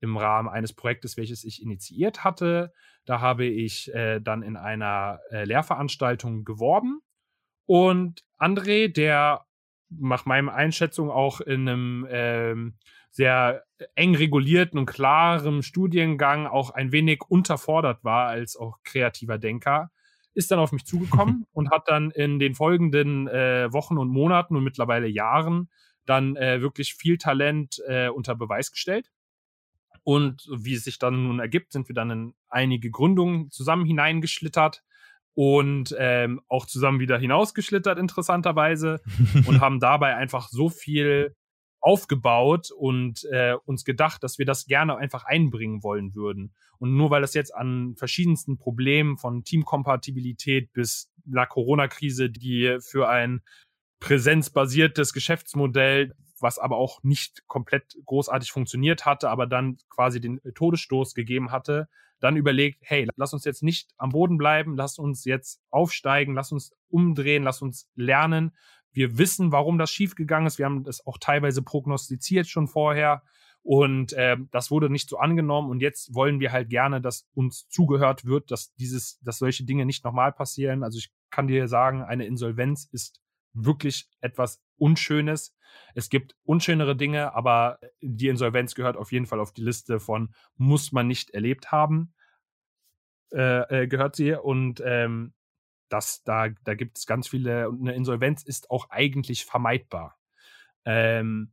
im 0.00 0.16
Rahmen 0.16 0.48
eines 0.48 0.72
Projektes, 0.72 1.16
welches 1.16 1.44
ich 1.44 1.62
initiiert 1.62 2.24
hatte. 2.24 2.72
Da 3.04 3.20
habe 3.20 3.46
ich 3.46 3.92
äh, 3.94 4.20
dann 4.20 4.42
in 4.42 4.56
einer 4.56 5.20
äh, 5.30 5.44
Lehrveranstaltung 5.44 6.44
geworben 6.44 7.00
und 7.72 8.22
André, 8.38 8.92
der 8.92 9.46
nach 9.88 10.26
meiner 10.26 10.52
Einschätzung 10.52 11.10
auch 11.10 11.40
in 11.40 11.66
einem 11.66 12.06
ähm, 12.10 12.74
sehr 13.10 13.64
eng 13.94 14.14
regulierten 14.14 14.78
und 14.78 14.84
klaren 14.84 15.62
Studiengang 15.62 16.46
auch 16.46 16.68
ein 16.68 16.92
wenig 16.92 17.22
unterfordert 17.28 18.04
war 18.04 18.26
als 18.26 18.58
auch 18.58 18.76
kreativer 18.84 19.38
Denker, 19.38 19.90
ist 20.34 20.50
dann 20.50 20.58
auf 20.58 20.72
mich 20.72 20.84
zugekommen 20.84 21.46
und 21.52 21.70
hat 21.70 21.88
dann 21.88 22.10
in 22.10 22.38
den 22.38 22.54
folgenden 22.54 23.26
äh, 23.28 23.72
Wochen 23.72 23.96
und 23.96 24.10
Monaten 24.10 24.54
und 24.54 24.64
mittlerweile 24.64 25.06
Jahren 25.06 25.70
dann 26.04 26.36
äh, 26.36 26.60
wirklich 26.60 26.92
viel 26.92 27.16
Talent 27.16 27.82
äh, 27.88 28.08
unter 28.08 28.34
Beweis 28.34 28.70
gestellt. 28.70 29.10
Und 30.04 30.46
wie 30.54 30.74
es 30.74 30.84
sich 30.84 30.98
dann 30.98 31.26
nun 31.26 31.40
ergibt, 31.40 31.72
sind 31.72 31.88
wir 31.88 31.94
dann 31.94 32.10
in 32.10 32.34
einige 32.50 32.90
Gründungen 32.90 33.50
zusammen 33.50 33.86
hineingeschlittert 33.86 34.82
und 35.34 35.94
ähm, 35.98 36.40
auch 36.48 36.66
zusammen 36.66 37.00
wieder 37.00 37.18
hinausgeschlittert, 37.18 37.98
interessanterweise, 37.98 39.00
und 39.46 39.60
haben 39.60 39.80
dabei 39.80 40.16
einfach 40.16 40.48
so 40.48 40.68
viel 40.68 41.34
aufgebaut 41.80 42.70
und 42.70 43.24
äh, 43.32 43.54
uns 43.64 43.84
gedacht, 43.84 44.22
dass 44.22 44.38
wir 44.38 44.46
das 44.46 44.66
gerne 44.66 44.96
einfach 44.96 45.24
einbringen 45.24 45.82
wollen 45.82 46.14
würden. 46.14 46.54
Und 46.78 46.96
nur 46.96 47.10
weil 47.10 47.22
das 47.22 47.34
jetzt 47.34 47.54
an 47.54 47.96
verschiedensten 47.96 48.56
Problemen 48.56 49.18
von 49.18 49.42
Teamkompatibilität 49.42 50.72
bis 50.72 51.10
einer 51.26 51.46
Corona-Krise, 51.46 52.30
die 52.30 52.78
für 52.80 53.08
ein 53.08 53.42
präsenzbasiertes 54.00 55.12
Geschäftsmodell 55.12 56.14
was 56.42 56.58
aber 56.58 56.76
auch 56.76 57.02
nicht 57.02 57.46
komplett 57.46 57.96
großartig 58.04 58.50
funktioniert 58.50 59.06
hatte, 59.06 59.30
aber 59.30 59.46
dann 59.46 59.78
quasi 59.88 60.20
den 60.20 60.40
Todesstoß 60.54 61.14
gegeben 61.14 61.50
hatte, 61.50 61.88
dann 62.20 62.36
überlegt, 62.36 62.78
hey, 62.82 63.08
lass 63.16 63.32
uns 63.32 63.44
jetzt 63.44 63.62
nicht 63.62 63.90
am 63.96 64.10
Boden 64.10 64.38
bleiben, 64.38 64.76
lass 64.76 64.98
uns 64.98 65.24
jetzt 65.24 65.60
aufsteigen, 65.70 66.34
lass 66.34 66.52
uns 66.52 66.72
umdrehen, 66.88 67.42
lass 67.42 67.62
uns 67.62 67.88
lernen. 67.94 68.52
Wir 68.92 69.18
wissen, 69.18 69.52
warum 69.52 69.78
das 69.78 69.90
schiefgegangen 69.90 70.46
ist. 70.46 70.58
Wir 70.58 70.66
haben 70.66 70.84
das 70.84 71.04
auch 71.06 71.18
teilweise 71.18 71.62
prognostiziert 71.62 72.46
schon 72.46 72.68
vorher. 72.68 73.22
Und 73.62 74.12
äh, 74.12 74.36
das 74.50 74.70
wurde 74.70 74.90
nicht 74.90 75.08
so 75.08 75.18
angenommen. 75.18 75.70
Und 75.70 75.80
jetzt 75.80 76.14
wollen 76.14 76.40
wir 76.40 76.52
halt 76.52 76.68
gerne, 76.68 77.00
dass 77.00 77.26
uns 77.34 77.68
zugehört 77.68 78.24
wird, 78.24 78.50
dass 78.50 78.74
dieses, 78.74 79.18
dass 79.20 79.38
solche 79.38 79.64
Dinge 79.64 79.86
nicht 79.86 80.04
nochmal 80.04 80.32
passieren. 80.32 80.82
Also 80.82 80.98
ich 80.98 81.10
kann 81.30 81.46
dir 81.46 81.68
sagen, 81.68 82.02
eine 82.02 82.26
Insolvenz 82.26 82.88
ist 82.92 83.21
wirklich 83.52 84.08
etwas 84.20 84.62
Unschönes. 84.76 85.54
Es 85.94 86.08
gibt 86.08 86.36
unschönere 86.44 86.96
Dinge, 86.96 87.34
aber 87.34 87.78
die 88.00 88.28
Insolvenz 88.28 88.74
gehört 88.74 88.96
auf 88.96 89.12
jeden 89.12 89.26
Fall 89.26 89.40
auf 89.40 89.52
die 89.52 89.62
Liste 89.62 90.00
von 90.00 90.34
muss 90.56 90.92
man 90.92 91.06
nicht 91.06 91.30
erlebt 91.30 91.72
haben. 91.72 92.12
Äh, 93.32 93.82
äh, 93.82 93.86
gehört 93.86 94.16
sie. 94.16 94.34
Und 94.34 94.82
ähm, 94.84 95.32
das, 95.88 96.22
da, 96.24 96.48
da 96.64 96.74
gibt 96.74 96.98
es 96.98 97.06
ganz 97.06 97.28
viele, 97.28 97.68
und 97.68 97.80
eine 97.80 97.94
Insolvenz 97.94 98.42
ist 98.42 98.70
auch 98.70 98.90
eigentlich 98.90 99.44
vermeidbar. 99.44 100.18
Ähm, 100.84 101.52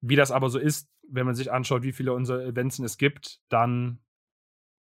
wie 0.00 0.16
das 0.16 0.30
aber 0.30 0.50
so 0.50 0.58
ist, 0.58 0.90
wenn 1.08 1.26
man 1.26 1.34
sich 1.34 1.52
anschaut, 1.52 1.82
wie 1.82 1.92
viele 1.92 2.14
Insolvenzen 2.14 2.84
es 2.84 2.98
gibt, 2.98 3.40
dann, 3.48 4.00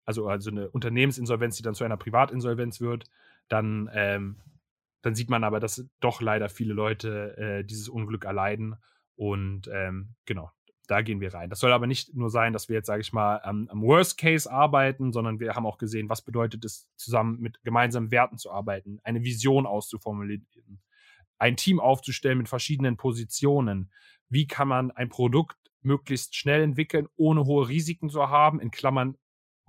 also, 0.05 0.27
also 0.27 0.49
eine 0.49 0.69
Unternehmensinsolvenz, 0.69 1.57
die 1.57 1.63
dann 1.63 1.75
zu 1.75 1.83
einer 1.83 1.97
Privatinsolvenz 1.97 2.81
wird, 2.81 3.05
dann, 3.47 3.89
ähm, 3.93 4.41
dann 5.01 5.15
sieht 5.15 5.29
man 5.29 5.43
aber, 5.43 5.59
dass 5.59 5.85
doch 5.99 6.21
leider 6.21 6.49
viele 6.49 6.73
Leute 6.73 7.37
äh, 7.37 7.63
dieses 7.63 7.89
Unglück 7.89 8.25
erleiden. 8.25 8.75
Und 9.15 9.69
ähm, 9.73 10.15
genau, 10.25 10.51
da 10.87 11.01
gehen 11.01 11.21
wir 11.21 11.33
rein. 11.33 11.49
Das 11.49 11.59
soll 11.59 11.71
aber 11.71 11.87
nicht 11.87 12.15
nur 12.15 12.29
sein, 12.29 12.51
dass 12.51 12.67
wir 12.67 12.75
jetzt, 12.75 12.87
sage 12.87 13.01
ich 13.01 13.13
mal, 13.13 13.39
am, 13.43 13.67
am, 13.69 13.81
Worst 13.81 14.17
Case 14.17 14.51
arbeiten, 14.51 15.13
sondern 15.13 15.39
wir 15.39 15.55
haben 15.55 15.65
auch 15.65 15.77
gesehen, 15.77 16.09
was 16.09 16.23
bedeutet 16.23 16.65
es, 16.65 16.89
zusammen 16.95 17.39
mit 17.39 17.61
gemeinsamen 17.63 18.11
Werten 18.11 18.37
zu 18.37 18.51
arbeiten, 18.51 18.99
eine 19.03 19.23
Vision 19.23 19.65
auszuformulieren, 19.65 20.47
ein 21.37 21.55
Team 21.55 21.79
aufzustellen 21.79 22.37
mit 22.37 22.49
verschiedenen 22.49 22.97
Positionen, 22.97 23.91
wie 24.29 24.47
kann 24.47 24.67
man 24.67 24.91
ein 24.91 25.09
Produkt 25.09 25.57
möglichst 25.81 26.35
schnell 26.35 26.61
entwickeln, 26.61 27.07
ohne 27.15 27.45
hohe 27.45 27.69
Risiken 27.69 28.09
zu 28.09 28.29
haben, 28.29 28.59
in 28.59 28.71
Klammern 28.71 29.15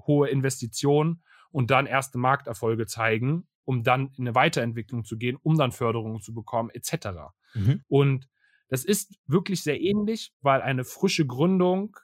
hohe 0.07 0.29
Investitionen 0.29 1.23
und 1.51 1.71
dann 1.71 1.87
erste 1.87 2.19
Markterfolge 2.19 2.87
zeigen, 2.87 3.47
um 3.65 3.83
dann 3.83 4.13
in 4.17 4.27
eine 4.27 4.35
Weiterentwicklung 4.35 5.05
zu 5.05 5.17
gehen, 5.17 5.37
um 5.43 5.57
dann 5.57 5.73
Förderungen 5.73 6.21
zu 6.21 6.35
bekommen, 6.35 6.71
etc. 6.71 7.33
Mhm. 7.55 7.83
Und 7.89 8.29
das 8.69 8.85
ist 8.85 9.19
wirklich 9.27 9.63
sehr 9.63 9.81
ähnlich, 9.81 10.33
weil 10.41 10.63
eine 10.63 10.85
frische 10.85 11.27
Gründung 11.27 11.97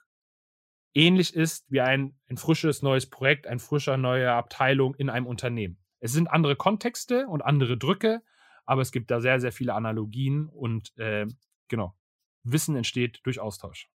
ähnlich 0.93 1.33
ist 1.33 1.65
wie 1.69 1.81
ein, 1.81 2.17
ein 2.27 2.37
frisches 2.37 2.81
neues 2.81 3.09
Projekt, 3.09 3.47
ein 3.47 3.59
frischer 3.59 3.97
neue 3.97 4.31
Abteilung 4.31 4.95
in 4.95 5.09
einem 5.09 5.27
Unternehmen. 5.27 5.77
Es 5.99 6.11
sind 6.11 6.27
andere 6.27 6.55
Kontexte 6.55 7.27
und 7.27 7.41
andere 7.41 7.77
Drücke, 7.77 8.21
aber 8.65 8.81
es 8.81 8.91
gibt 8.91 9.11
da 9.11 9.21
sehr, 9.21 9.39
sehr 9.39 9.51
viele 9.51 9.73
Analogien 9.73 10.49
und 10.49 10.95
äh, 10.97 11.27
genau, 11.67 11.95
Wissen 12.43 12.75
entsteht 12.75 13.21
durch 13.23 13.39
Austausch. 13.39 13.89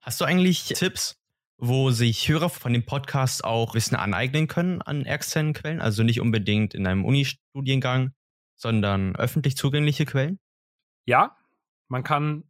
Hast 0.00 0.20
du 0.20 0.24
eigentlich 0.24 0.64
Tipps, 0.64 1.20
wo 1.58 1.90
sich 1.90 2.28
Hörer 2.28 2.48
von 2.48 2.72
dem 2.72 2.84
Podcast 2.84 3.44
auch 3.44 3.74
Wissen 3.74 3.96
aneignen 3.96 4.46
können 4.46 4.82
an 4.82 5.04
externen 5.04 5.54
Quellen? 5.54 5.80
Also 5.80 6.02
nicht 6.02 6.20
unbedingt 6.20 6.74
in 6.74 6.86
einem 6.86 7.04
Uni-Studiengang, 7.04 8.12
sondern 8.56 9.16
öffentlich 9.16 9.56
zugängliche 9.56 10.04
Quellen? 10.04 10.38
Ja, 11.06 11.36
man 11.88 12.02
kann 12.02 12.44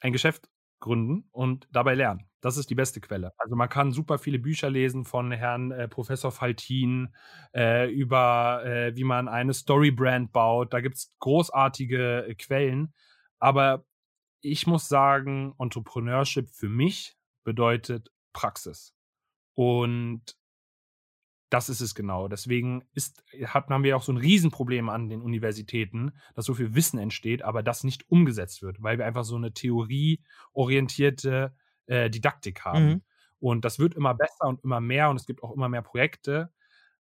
ein 0.00 0.12
Geschäft 0.12 0.48
gründen 0.78 1.28
und 1.32 1.66
dabei 1.72 1.94
lernen. 1.94 2.28
Das 2.40 2.58
ist 2.58 2.70
die 2.70 2.74
beste 2.74 3.00
Quelle. 3.00 3.32
Also 3.38 3.56
man 3.56 3.68
kann 3.68 3.92
super 3.92 4.18
viele 4.18 4.38
Bücher 4.38 4.70
lesen 4.70 5.04
von 5.04 5.32
Herrn 5.32 5.72
äh, 5.72 5.88
Professor 5.88 6.30
Faltin 6.30 7.14
äh, 7.54 7.90
über, 7.90 8.62
äh, 8.64 8.94
wie 8.94 9.04
man 9.04 9.26
eine 9.26 9.54
Storybrand 9.54 10.32
baut. 10.32 10.72
Da 10.72 10.80
gibt 10.80 10.96
es 10.96 11.12
großartige 11.18 12.26
äh, 12.28 12.34
Quellen. 12.34 12.94
Aber 13.38 13.84
ich 14.42 14.66
muss 14.66 14.86
sagen, 14.86 15.54
Entrepreneurship 15.58 16.50
für 16.50 16.68
mich 16.68 17.15
bedeutet 17.46 18.12
Praxis. 18.34 18.92
Und 19.54 20.36
das 21.48 21.68
ist 21.68 21.80
es 21.80 21.94
genau. 21.94 22.28
Deswegen 22.28 22.84
ist, 22.92 23.22
hat, 23.46 23.68
haben 23.68 23.84
wir 23.84 23.96
auch 23.96 24.02
so 24.02 24.12
ein 24.12 24.18
Riesenproblem 24.18 24.88
an 24.88 25.08
den 25.08 25.22
Universitäten, 25.22 26.12
dass 26.34 26.44
so 26.44 26.54
viel 26.54 26.74
Wissen 26.74 26.98
entsteht, 26.98 27.42
aber 27.42 27.62
das 27.62 27.84
nicht 27.84 28.10
umgesetzt 28.10 28.62
wird, 28.62 28.82
weil 28.82 28.98
wir 28.98 29.06
einfach 29.06 29.24
so 29.24 29.36
eine 29.36 29.54
theorieorientierte 29.54 31.54
äh, 31.86 32.10
Didaktik 32.10 32.64
haben. 32.64 32.86
Mhm. 32.86 33.02
Und 33.38 33.64
das 33.64 33.78
wird 33.78 33.94
immer 33.94 34.14
besser 34.14 34.48
und 34.48 34.64
immer 34.64 34.80
mehr 34.80 35.08
und 35.08 35.16
es 35.16 35.26
gibt 35.26 35.44
auch 35.44 35.54
immer 35.54 35.68
mehr 35.68 35.82
Projekte, 35.82 36.52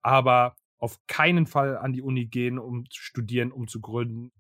aber 0.04 0.56
auf 0.78 1.00
keinen 1.08 1.48
Fall 1.48 1.78
an 1.78 1.94
die 1.94 2.04
Uni 2.04 2.28
gehen, 2.28 2.60
um 2.60 2.88
zu 2.92 3.02
studieren, 3.02 3.52
um 3.52 3.68
zu 3.68 3.82
gründen, 3.82 4.32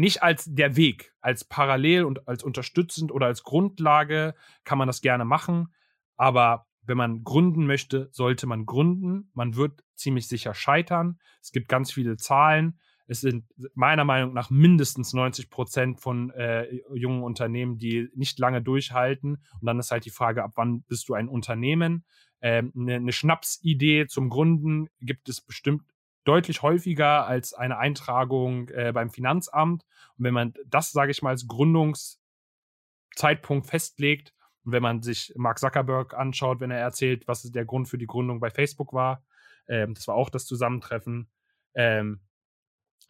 nicht 0.00 0.22
als 0.22 0.46
der 0.46 0.76
Weg, 0.76 1.14
als 1.20 1.44
parallel 1.44 2.04
und 2.04 2.26
als 2.26 2.42
unterstützend 2.42 3.12
oder 3.12 3.26
als 3.26 3.42
Grundlage 3.42 4.34
kann 4.64 4.78
man 4.78 4.88
das 4.88 5.00
gerne 5.00 5.24
machen. 5.24 5.68
Aber 6.16 6.66
wenn 6.82 6.96
man 6.96 7.22
gründen 7.22 7.66
möchte, 7.66 8.08
sollte 8.10 8.46
man 8.46 8.66
gründen. 8.66 9.30
Man 9.34 9.56
wird 9.56 9.84
ziemlich 9.94 10.26
sicher 10.26 10.54
scheitern. 10.54 11.18
Es 11.42 11.52
gibt 11.52 11.68
ganz 11.68 11.92
viele 11.92 12.16
Zahlen. 12.16 12.78
Es 13.06 13.20
sind 13.20 13.44
meiner 13.74 14.04
Meinung 14.04 14.32
nach 14.32 14.50
mindestens 14.50 15.12
90 15.12 15.50
Prozent 15.50 16.00
von 16.00 16.30
äh, 16.30 16.66
jungen 16.94 17.22
Unternehmen, 17.22 17.76
die 17.76 18.08
nicht 18.14 18.38
lange 18.38 18.62
durchhalten. 18.62 19.42
Und 19.60 19.66
dann 19.66 19.78
ist 19.78 19.90
halt 19.90 20.04
die 20.04 20.10
Frage, 20.10 20.44
ab 20.44 20.52
wann 20.54 20.82
bist 20.82 21.08
du 21.08 21.14
ein 21.14 21.28
Unternehmen? 21.28 22.04
Ähm, 22.40 22.72
eine, 22.76 22.94
eine 22.94 23.12
Schnapsidee 23.12 24.06
zum 24.06 24.30
Gründen 24.30 24.88
gibt 25.00 25.28
es 25.28 25.40
bestimmt 25.40 25.82
deutlich 26.24 26.62
häufiger 26.62 27.26
als 27.26 27.54
eine 27.54 27.78
Eintragung 27.78 28.68
äh, 28.68 28.92
beim 28.92 29.10
Finanzamt. 29.10 29.84
Und 30.18 30.24
wenn 30.24 30.34
man 30.34 30.54
das, 30.66 30.92
sage 30.92 31.10
ich 31.10 31.22
mal, 31.22 31.30
als 31.30 31.46
Gründungszeitpunkt 31.46 33.66
festlegt 33.66 34.34
und 34.64 34.72
wenn 34.72 34.82
man 34.82 35.02
sich 35.02 35.32
Mark 35.36 35.58
Zuckerberg 35.58 36.14
anschaut, 36.14 36.60
wenn 36.60 36.70
er 36.70 36.78
erzählt, 36.78 37.26
was 37.26 37.42
der 37.42 37.64
Grund 37.64 37.88
für 37.88 37.98
die 37.98 38.06
Gründung 38.06 38.40
bei 38.40 38.50
Facebook 38.50 38.92
war, 38.92 39.24
ähm, 39.68 39.94
das 39.94 40.06
war 40.08 40.14
auch 40.14 40.30
das 40.30 40.46
Zusammentreffen, 40.46 41.28
ähm, 41.74 42.20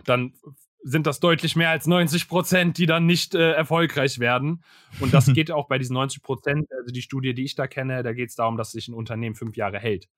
dann 0.04 0.34
sind 0.82 1.06
das 1.06 1.20
deutlich 1.20 1.56
mehr 1.56 1.70
als 1.70 1.86
90 1.86 2.28
Prozent, 2.28 2.78
die 2.78 2.86
dann 2.86 3.04
nicht 3.04 3.34
äh, 3.34 3.52
erfolgreich 3.52 4.18
werden. 4.18 4.64
Und 5.00 5.12
das 5.12 5.26
geht 5.34 5.50
auch 5.50 5.68
bei 5.68 5.78
diesen 5.78 5.94
90 5.94 6.22
Prozent, 6.22 6.72
also 6.72 6.92
die 6.92 7.02
Studie, 7.02 7.34
die 7.34 7.44
ich 7.44 7.54
da 7.54 7.66
kenne, 7.66 8.02
da 8.02 8.12
geht 8.12 8.30
es 8.30 8.36
darum, 8.36 8.56
dass 8.56 8.72
sich 8.72 8.88
ein 8.88 8.94
Unternehmen 8.94 9.34
fünf 9.34 9.56
Jahre 9.56 9.78
hält. 9.78 10.08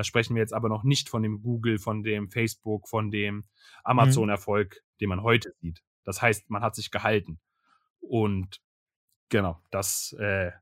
Da 0.00 0.04
sprechen 0.04 0.34
wir 0.34 0.40
jetzt 0.40 0.54
aber 0.54 0.70
noch 0.70 0.82
nicht 0.82 1.10
von 1.10 1.22
dem 1.22 1.42
Google, 1.42 1.78
von 1.78 2.02
dem 2.02 2.30
Facebook, 2.30 2.88
von 2.88 3.10
dem 3.10 3.34
mhm. 3.34 3.44
Amazon-Erfolg, 3.84 4.76
mhm. 4.76 4.96
den 4.98 5.08
man 5.10 5.22
heute 5.22 5.52
sieht. 5.60 5.82
Das 6.04 6.22
heißt, 6.22 6.48
man 6.48 6.62
hat 6.62 6.74
sich 6.74 6.90
gehalten. 6.90 7.38
Und 8.00 8.62
genau, 9.28 9.60
das 9.70 10.14
äh, 10.18 10.52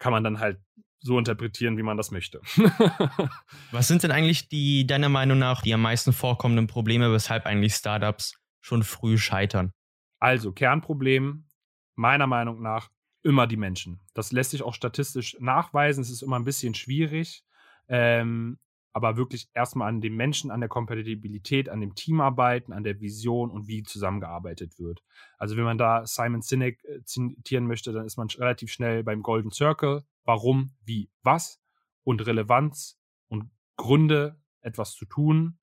kann 0.00 0.10
man 0.10 0.24
dann 0.24 0.40
halt 0.40 0.60
so 0.98 1.20
interpretieren, 1.20 1.76
wie 1.78 1.84
man 1.84 1.96
das 1.96 2.10
möchte. 2.10 2.40
Was 3.70 3.86
sind 3.86 4.02
denn 4.02 4.10
eigentlich 4.10 4.48
die, 4.48 4.88
deiner 4.88 5.08
Meinung 5.08 5.38
nach, 5.38 5.62
die 5.62 5.72
am 5.72 5.82
meisten 5.82 6.12
vorkommenden 6.12 6.66
Probleme, 6.66 7.12
weshalb 7.12 7.46
eigentlich 7.46 7.74
Startups 7.74 8.34
schon 8.60 8.82
früh 8.82 9.18
scheitern? 9.18 9.70
Also, 10.18 10.50
Kernproblem, 10.50 11.46
meiner 11.94 12.26
Meinung 12.26 12.60
nach, 12.60 12.90
immer 13.22 13.46
die 13.46 13.56
Menschen. 13.56 14.00
Das 14.14 14.32
lässt 14.32 14.50
sich 14.50 14.64
auch 14.64 14.74
statistisch 14.74 15.36
nachweisen. 15.38 16.02
Es 16.02 16.10
ist 16.10 16.22
immer 16.22 16.40
ein 16.40 16.44
bisschen 16.44 16.74
schwierig. 16.74 17.44
Ähm, 17.86 18.58
aber 18.94 19.16
wirklich 19.16 19.50
erstmal 19.54 19.88
an 19.88 20.00
dem 20.00 20.14
Menschen, 20.14 20.52
an 20.52 20.60
der 20.60 20.68
Kompatibilität, 20.68 21.68
an 21.68 21.80
dem 21.80 21.96
Team 21.96 22.20
arbeiten, 22.20 22.72
an 22.72 22.84
der 22.84 23.00
Vision 23.00 23.50
und 23.50 23.66
wie 23.66 23.82
zusammengearbeitet 23.82 24.78
wird. 24.78 25.02
Also 25.36 25.56
wenn 25.56 25.64
man 25.64 25.78
da 25.78 26.06
Simon 26.06 26.42
Sinek 26.42 26.82
äh, 26.84 27.02
zitieren 27.02 27.66
möchte, 27.66 27.92
dann 27.92 28.06
ist 28.06 28.16
man 28.16 28.28
relativ 28.28 28.70
schnell 28.72 29.02
beim 29.02 29.22
Golden 29.22 29.50
Circle. 29.50 30.04
Warum, 30.22 30.76
wie, 30.84 31.10
was 31.22 31.60
und 32.04 32.24
Relevanz 32.24 32.96
und 33.26 33.50
Gründe, 33.76 34.40
etwas 34.60 34.92
zu 34.92 35.06
tun, 35.06 35.58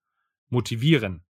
motivieren. 0.50 1.24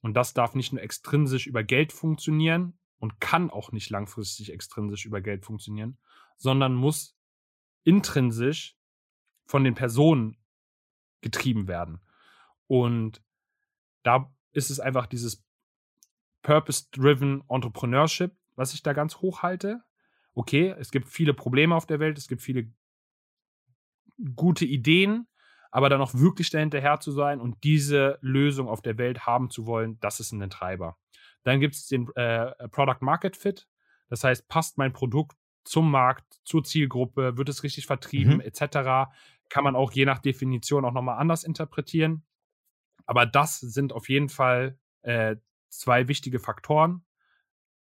Und 0.00 0.14
das 0.14 0.34
darf 0.34 0.54
nicht 0.54 0.72
nur 0.72 0.80
extrinsisch 0.80 1.48
über 1.48 1.64
Geld 1.64 1.92
funktionieren 1.92 2.78
und 2.98 3.20
kann 3.20 3.50
auch 3.50 3.72
nicht 3.72 3.90
langfristig 3.90 4.52
extrinsisch 4.52 5.06
über 5.06 5.20
Geld 5.20 5.44
funktionieren, 5.44 5.98
sondern 6.36 6.76
muss 6.76 7.16
intrinsisch 7.82 8.76
von 9.44 9.64
den 9.64 9.74
Personen 9.74 10.36
getrieben 11.22 11.68
werden. 11.68 12.00
Und 12.66 13.22
da 14.02 14.30
ist 14.52 14.70
es 14.70 14.80
einfach 14.80 15.06
dieses 15.06 15.44
Purpose-Driven 16.42 17.44
Entrepreneurship, 17.48 18.36
was 18.56 18.74
ich 18.74 18.82
da 18.82 18.92
ganz 18.92 19.16
hoch 19.16 19.42
halte. 19.42 19.82
Okay, 20.34 20.74
es 20.78 20.90
gibt 20.90 21.08
viele 21.08 21.34
Probleme 21.34 21.74
auf 21.74 21.86
der 21.86 22.00
Welt, 22.00 22.18
es 22.18 22.28
gibt 22.28 22.42
viele 22.42 22.70
gute 24.34 24.64
Ideen, 24.64 25.26
aber 25.70 25.88
dann 25.88 26.00
auch 26.00 26.14
wirklich 26.14 26.50
dahinterher 26.50 27.00
zu 27.00 27.12
sein 27.12 27.40
und 27.40 27.64
diese 27.64 28.18
Lösung 28.20 28.68
auf 28.68 28.82
der 28.82 28.98
Welt 28.98 29.26
haben 29.26 29.50
zu 29.50 29.66
wollen, 29.66 29.98
das 30.00 30.20
ist 30.20 30.32
ein 30.32 30.50
Treiber. 30.50 30.98
Dann 31.44 31.60
gibt 31.60 31.74
es 31.74 31.86
den 31.86 32.08
äh, 32.14 32.68
Product 32.68 32.98
Market 33.00 33.36
Fit. 33.36 33.66
Das 34.08 34.22
heißt, 34.24 34.48
passt 34.48 34.78
mein 34.78 34.92
Produkt 34.92 35.36
zum 35.64 35.90
Markt, 35.90 36.40
zur 36.44 36.64
Zielgruppe, 36.64 37.36
wird 37.36 37.48
es 37.48 37.62
richtig 37.62 37.86
vertrieben, 37.86 38.34
mhm. 38.34 38.40
etc. 38.40 39.10
Kann 39.52 39.64
man 39.64 39.76
auch 39.76 39.92
je 39.92 40.06
nach 40.06 40.18
Definition 40.18 40.86
auch 40.86 40.94
nochmal 40.94 41.18
anders 41.18 41.44
interpretieren. 41.44 42.24
Aber 43.04 43.26
das 43.26 43.60
sind 43.60 43.92
auf 43.92 44.08
jeden 44.08 44.30
Fall 44.30 44.78
äh, 45.02 45.36
zwei 45.68 46.08
wichtige 46.08 46.38
Faktoren. 46.38 47.04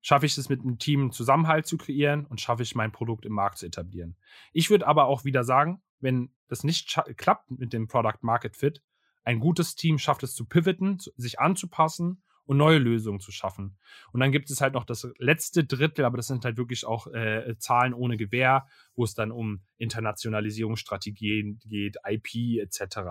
Schaffe 0.01 0.25
ich 0.25 0.35
es 0.35 0.49
mit 0.49 0.61
einem 0.61 0.79
Team 0.79 1.11
Zusammenhalt 1.11 1.67
zu 1.67 1.77
kreieren 1.77 2.25
und 2.25 2.41
schaffe 2.41 2.63
ich 2.63 2.73
mein 2.73 2.91
Produkt 2.91 3.23
im 3.27 3.33
Markt 3.33 3.59
zu 3.59 3.67
etablieren. 3.67 4.17
Ich 4.51 4.71
würde 4.71 4.87
aber 4.87 5.05
auch 5.05 5.25
wieder 5.25 5.43
sagen, 5.43 5.79
wenn 5.99 6.33
das 6.47 6.63
nicht 6.63 6.99
klappt 7.17 7.51
mit 7.51 7.71
dem 7.71 7.87
Product 7.87 8.17
Market 8.21 8.57
Fit, 8.57 8.81
ein 9.23 9.39
gutes 9.39 9.75
Team 9.75 9.99
schafft 9.99 10.23
es 10.23 10.33
zu 10.33 10.45
pivoten, 10.45 10.97
sich 11.17 11.39
anzupassen 11.39 12.23
und 12.49 12.57
neue 12.57 12.79
Lösungen 12.79 13.19
zu 13.19 13.31
schaffen. 13.31 13.77
Und 14.11 14.21
dann 14.21 14.31
gibt 14.31 14.49
es 14.49 14.59
halt 14.59 14.73
noch 14.73 14.83
das 14.83 15.07
letzte 15.19 15.65
Drittel, 15.65 16.03
aber 16.03 16.17
das 16.17 16.25
sind 16.25 16.43
halt 16.45 16.57
wirklich 16.57 16.83
auch 16.83 17.05
äh, 17.05 17.55
Zahlen 17.59 17.93
ohne 17.93 18.17
Gewähr, 18.17 18.65
wo 18.95 19.03
es 19.03 19.13
dann 19.13 19.31
um 19.31 19.61
Internationalisierungsstrategien 19.77 21.59
geht, 21.63 21.97
IP 22.07 22.59
etc. 22.59 23.01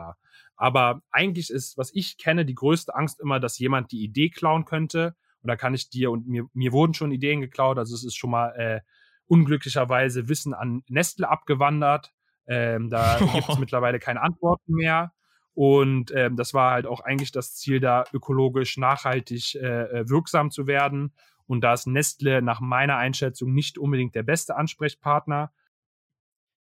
Aber 0.57 1.03
eigentlich 1.13 1.51
ist, 1.51 1.79
was 1.79 1.95
ich 1.95 2.19
kenne, 2.19 2.47
die 2.47 2.57
größte 2.57 2.97
Angst 2.97 3.21
immer, 3.21 3.39
dass 3.39 3.61
jemand 3.61 3.93
die 3.93 4.03
Idee 4.03 4.29
klauen 4.29 4.65
könnte. 4.65 5.15
Und 5.43 5.47
da 5.47 5.55
kann 5.55 5.73
ich 5.73 5.89
dir 5.89 6.11
und 6.11 6.27
mir, 6.27 6.47
mir 6.53 6.73
wurden 6.73 6.95
schon 6.95 7.13
Ideen 7.13 7.41
geklaut. 7.41 7.79
Also 7.79 7.95
es 7.95 8.03
ist 8.03 8.17
schon 8.17 8.31
mal 8.31 8.49
äh, 8.57 8.81
unglücklicherweise 9.27 10.29
Wissen 10.29 10.53
an 10.53 10.83
Nestle 10.89 11.29
abgewandert. 11.29 12.13
Ähm, 12.49 12.91
da 12.91 13.19
gibt 13.35 13.49
es 13.49 13.59
mittlerweile 13.59 14.01
keine 14.01 14.21
Antworten 14.21 14.73
mehr. 14.73 15.13
Und 15.59 16.13
ähm, 16.15 16.37
das 16.37 16.55
war 16.55 16.71
halt 16.71 16.87
auch 16.87 17.01
eigentlich 17.01 17.33
das 17.33 17.57
Ziel, 17.57 17.81
da 17.81 18.05
ökologisch 18.13 18.77
nachhaltig 18.77 19.57
äh, 19.57 19.59
äh, 19.67 20.09
wirksam 20.09 20.53
zu 20.53 20.69
werden. 20.69 21.13
Und 21.47 21.63
da 21.63 21.73
ist 21.73 21.89
Nestle 21.89 22.43
nach 22.43 22.61
meiner 22.61 22.97
Einschätzung 22.97 23.53
nicht 23.53 23.77
unbedingt 23.77 24.15
der 24.15 24.23
beste 24.23 24.55
Ansprechpartner. 24.55 25.51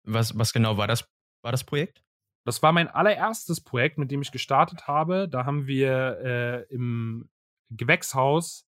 Was, 0.04 0.38
was 0.38 0.54
genau 0.54 0.78
war 0.78 0.86
das, 0.86 1.10
war 1.42 1.52
das 1.52 1.64
Projekt? 1.64 2.04
Das 2.46 2.62
war 2.62 2.72
mein 2.72 2.88
allererstes 2.88 3.62
Projekt, 3.62 3.98
mit 3.98 4.12
dem 4.12 4.22
ich 4.22 4.32
gestartet 4.32 4.88
habe. 4.88 5.28
Da 5.28 5.44
haben 5.48 5.66
wir 5.66 6.20
äh, 6.24 6.62
im 6.72 7.32
Gewächshaus 7.72 8.68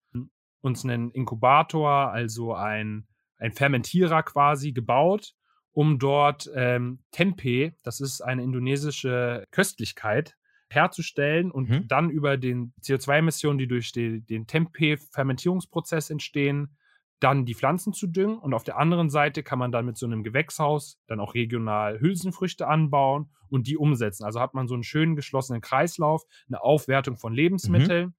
uns 0.62 0.86
einen 0.86 1.12
Inkubator, 1.12 2.13
also 2.13 2.53
ein, 2.53 3.10
ein 3.39 3.51
Fermentierer 3.51 4.24
quasi, 4.24 4.72
gebaut 4.72 5.36
um 5.74 6.00
dort 6.00 6.50
ähm, 6.56 7.00
Tempeh, 7.12 7.74
das 7.84 8.00
ist 8.00 8.22
eine 8.22 8.44
indonesische 8.44 9.46
Köstlichkeit, 9.51 10.38
herzustellen 10.70 11.51
und 11.51 11.70
mhm. 11.70 11.88
dann 11.88 12.10
über 12.10 12.38
den 12.38 12.74
CO2-Emissionen, 12.82 13.58
die 13.58 13.68
durch 13.68 13.92
die, 13.92 14.22
den 14.22 14.48
Tempeh-Fermentierungsprozess 14.48 16.10
entstehen, 16.10 16.77
dann 17.20 17.46
die 17.46 17.53
Pflanzen 17.53 17.94
zu 17.94 18.08
düngen. 18.08 18.38
Und 18.38 18.53
auf 18.53 18.63
der 18.63 18.77
anderen 18.77 19.10
Seite 19.10 19.44
kann 19.44 19.60
man 19.60 19.72
dann 19.72 19.86
mit 19.86 19.98
so 19.98 20.06
einem 20.06 20.24
Gewächshaus 20.24 21.00
dann 21.08 21.20
auch 21.20 21.36
regional 21.36 22.00
Hülsenfrüchte 22.00 22.68
anbauen 22.68 23.32
und 23.50 23.68
die 23.68 23.77
umsetzen. 23.77 24.25
Also 24.25 24.39
hat 24.39 24.53
man 24.53 24.68
so 24.68 24.74
einen 24.74 24.84
schönen 24.84 25.15
geschlossenen 25.15 25.62
Kreislauf, 25.62 26.24
eine 26.48 26.62
Aufwertung 26.62 27.18
von 27.18 27.34
Lebensmitteln 27.34 28.08
mhm. 28.08 28.13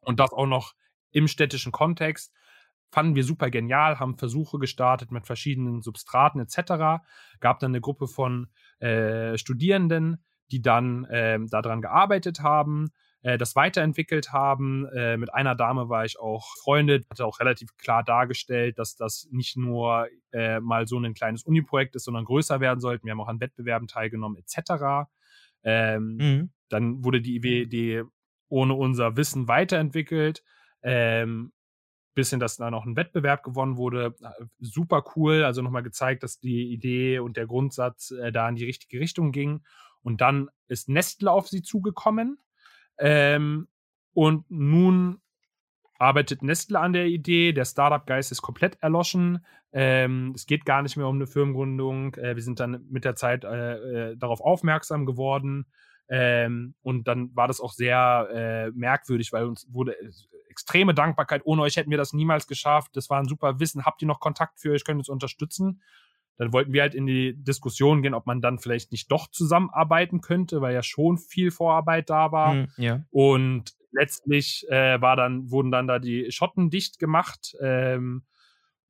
und 0.00 0.20
das 0.20 0.32
auch 0.32 0.46
noch 0.46 0.74
im 1.10 1.26
städtischen 1.26 1.72
Kontext 1.72 2.32
fanden 2.90 3.14
wir 3.14 3.24
super 3.24 3.50
genial, 3.50 3.98
haben 3.98 4.16
Versuche 4.16 4.58
gestartet 4.58 5.10
mit 5.10 5.26
verschiedenen 5.26 5.82
Substraten 5.82 6.40
etc. 6.40 7.02
Gab 7.40 7.58
dann 7.60 7.72
eine 7.72 7.80
Gruppe 7.80 8.08
von 8.08 8.48
äh, 8.80 9.36
Studierenden, 9.36 10.24
die 10.50 10.62
dann 10.62 11.04
äh, 11.04 11.38
daran 11.50 11.82
gearbeitet 11.82 12.40
haben, 12.40 12.90
äh, 13.22 13.36
das 13.36 13.56
weiterentwickelt 13.56 14.32
haben. 14.32 14.86
Äh, 14.94 15.16
mit 15.16 15.32
einer 15.34 15.54
Dame 15.54 15.88
war 15.88 16.04
ich 16.04 16.18
auch 16.18 16.56
Freunde, 16.62 17.02
hatte 17.10 17.26
auch 17.26 17.40
relativ 17.40 17.76
klar 17.76 18.04
dargestellt, 18.04 18.78
dass 18.78 18.96
das 18.96 19.28
nicht 19.30 19.56
nur 19.56 20.08
äh, 20.32 20.60
mal 20.60 20.86
so 20.86 20.98
ein 20.98 21.14
kleines 21.14 21.42
Uni-Projekt 21.42 21.96
ist, 21.96 22.04
sondern 22.04 22.24
größer 22.24 22.60
werden 22.60 22.80
sollte. 22.80 23.04
Wir 23.04 23.12
haben 23.12 23.20
auch 23.20 23.28
an 23.28 23.40
Wettbewerben 23.40 23.88
teilgenommen 23.88 24.38
etc. 24.38 25.08
Ähm, 25.64 26.16
mhm. 26.16 26.50
Dann 26.68 27.04
wurde 27.04 27.20
die 27.20 27.36
Idee 27.36 28.04
ohne 28.48 28.74
unser 28.74 29.16
Wissen 29.16 29.48
weiterentwickelt. 29.48 30.42
Ähm, 30.82 31.52
bisschen, 32.18 32.40
dass 32.40 32.56
da 32.56 32.68
noch 32.70 32.84
ein 32.84 32.96
Wettbewerb 32.96 33.44
gewonnen 33.44 33.76
wurde. 33.76 34.16
Super 34.58 35.04
cool. 35.14 35.44
Also 35.44 35.62
nochmal 35.62 35.84
gezeigt, 35.84 36.24
dass 36.24 36.40
die 36.40 36.72
Idee 36.72 37.20
und 37.20 37.36
der 37.36 37.46
Grundsatz 37.46 38.10
äh, 38.10 38.32
da 38.32 38.48
in 38.48 38.56
die 38.56 38.64
richtige 38.64 38.98
Richtung 38.98 39.30
ging. 39.30 39.62
Und 40.02 40.20
dann 40.20 40.50
ist 40.66 40.88
Nestle 40.88 41.30
auf 41.30 41.48
sie 41.48 41.62
zugekommen. 41.62 42.38
Ähm, 42.98 43.68
und 44.14 44.50
nun 44.50 45.20
arbeitet 46.00 46.42
Nestle 46.42 46.80
an 46.80 46.92
der 46.92 47.06
Idee. 47.06 47.52
Der 47.52 47.64
Startup-Geist 47.64 48.32
ist 48.32 48.42
komplett 48.42 48.78
erloschen. 48.80 49.46
Ähm, 49.72 50.32
es 50.34 50.46
geht 50.46 50.64
gar 50.64 50.82
nicht 50.82 50.96
mehr 50.96 51.06
um 51.06 51.16
eine 51.16 51.28
Firmengründung. 51.28 52.16
Äh, 52.16 52.34
wir 52.34 52.42
sind 52.42 52.58
dann 52.58 52.84
mit 52.90 53.04
der 53.04 53.14
Zeit 53.14 53.44
äh, 53.44 54.10
äh 54.10 54.16
darauf 54.16 54.40
aufmerksam 54.40 55.06
geworden. 55.06 55.66
Ähm, 56.08 56.74
und 56.82 57.06
dann 57.06 57.30
war 57.36 57.46
das 57.46 57.60
auch 57.60 57.72
sehr 57.72 58.28
äh, 58.32 58.70
merkwürdig, 58.76 59.32
weil 59.32 59.44
uns 59.44 59.72
wurde 59.72 59.94
extreme 60.58 60.92
Dankbarkeit. 60.92 61.42
Ohne 61.44 61.62
euch 61.62 61.76
hätten 61.76 61.90
wir 61.90 61.98
das 61.98 62.12
niemals 62.12 62.48
geschafft. 62.48 62.96
Das 62.96 63.08
war 63.10 63.20
ein 63.20 63.28
super 63.28 63.60
Wissen. 63.60 63.84
Habt 63.84 64.02
ihr 64.02 64.08
noch 64.08 64.18
Kontakt 64.18 64.58
für 64.58 64.72
euch? 64.72 64.84
Könnt 64.84 64.98
uns 64.98 65.08
unterstützen? 65.08 65.80
Dann 66.36 66.52
wollten 66.52 66.72
wir 66.72 66.82
halt 66.82 66.94
in 66.96 67.06
die 67.06 67.34
Diskussion 67.36 68.02
gehen, 68.02 68.14
ob 68.14 68.26
man 68.26 68.40
dann 68.40 68.58
vielleicht 68.58 68.90
nicht 68.90 69.10
doch 69.12 69.28
zusammenarbeiten 69.28 70.20
könnte, 70.20 70.60
weil 70.60 70.74
ja 70.74 70.82
schon 70.82 71.16
viel 71.16 71.52
Vorarbeit 71.52 72.10
da 72.10 72.32
war. 72.32 72.54
Mm, 72.54 72.68
ja. 72.76 73.04
Und 73.10 73.72
letztlich 73.92 74.66
äh, 74.68 75.00
war 75.00 75.14
dann, 75.14 75.50
wurden 75.50 75.70
dann 75.70 75.86
da 75.86 76.00
die 76.00 76.30
Schotten 76.32 76.70
dicht 76.70 76.98
gemacht. 76.98 77.56
Ähm, 77.60 78.24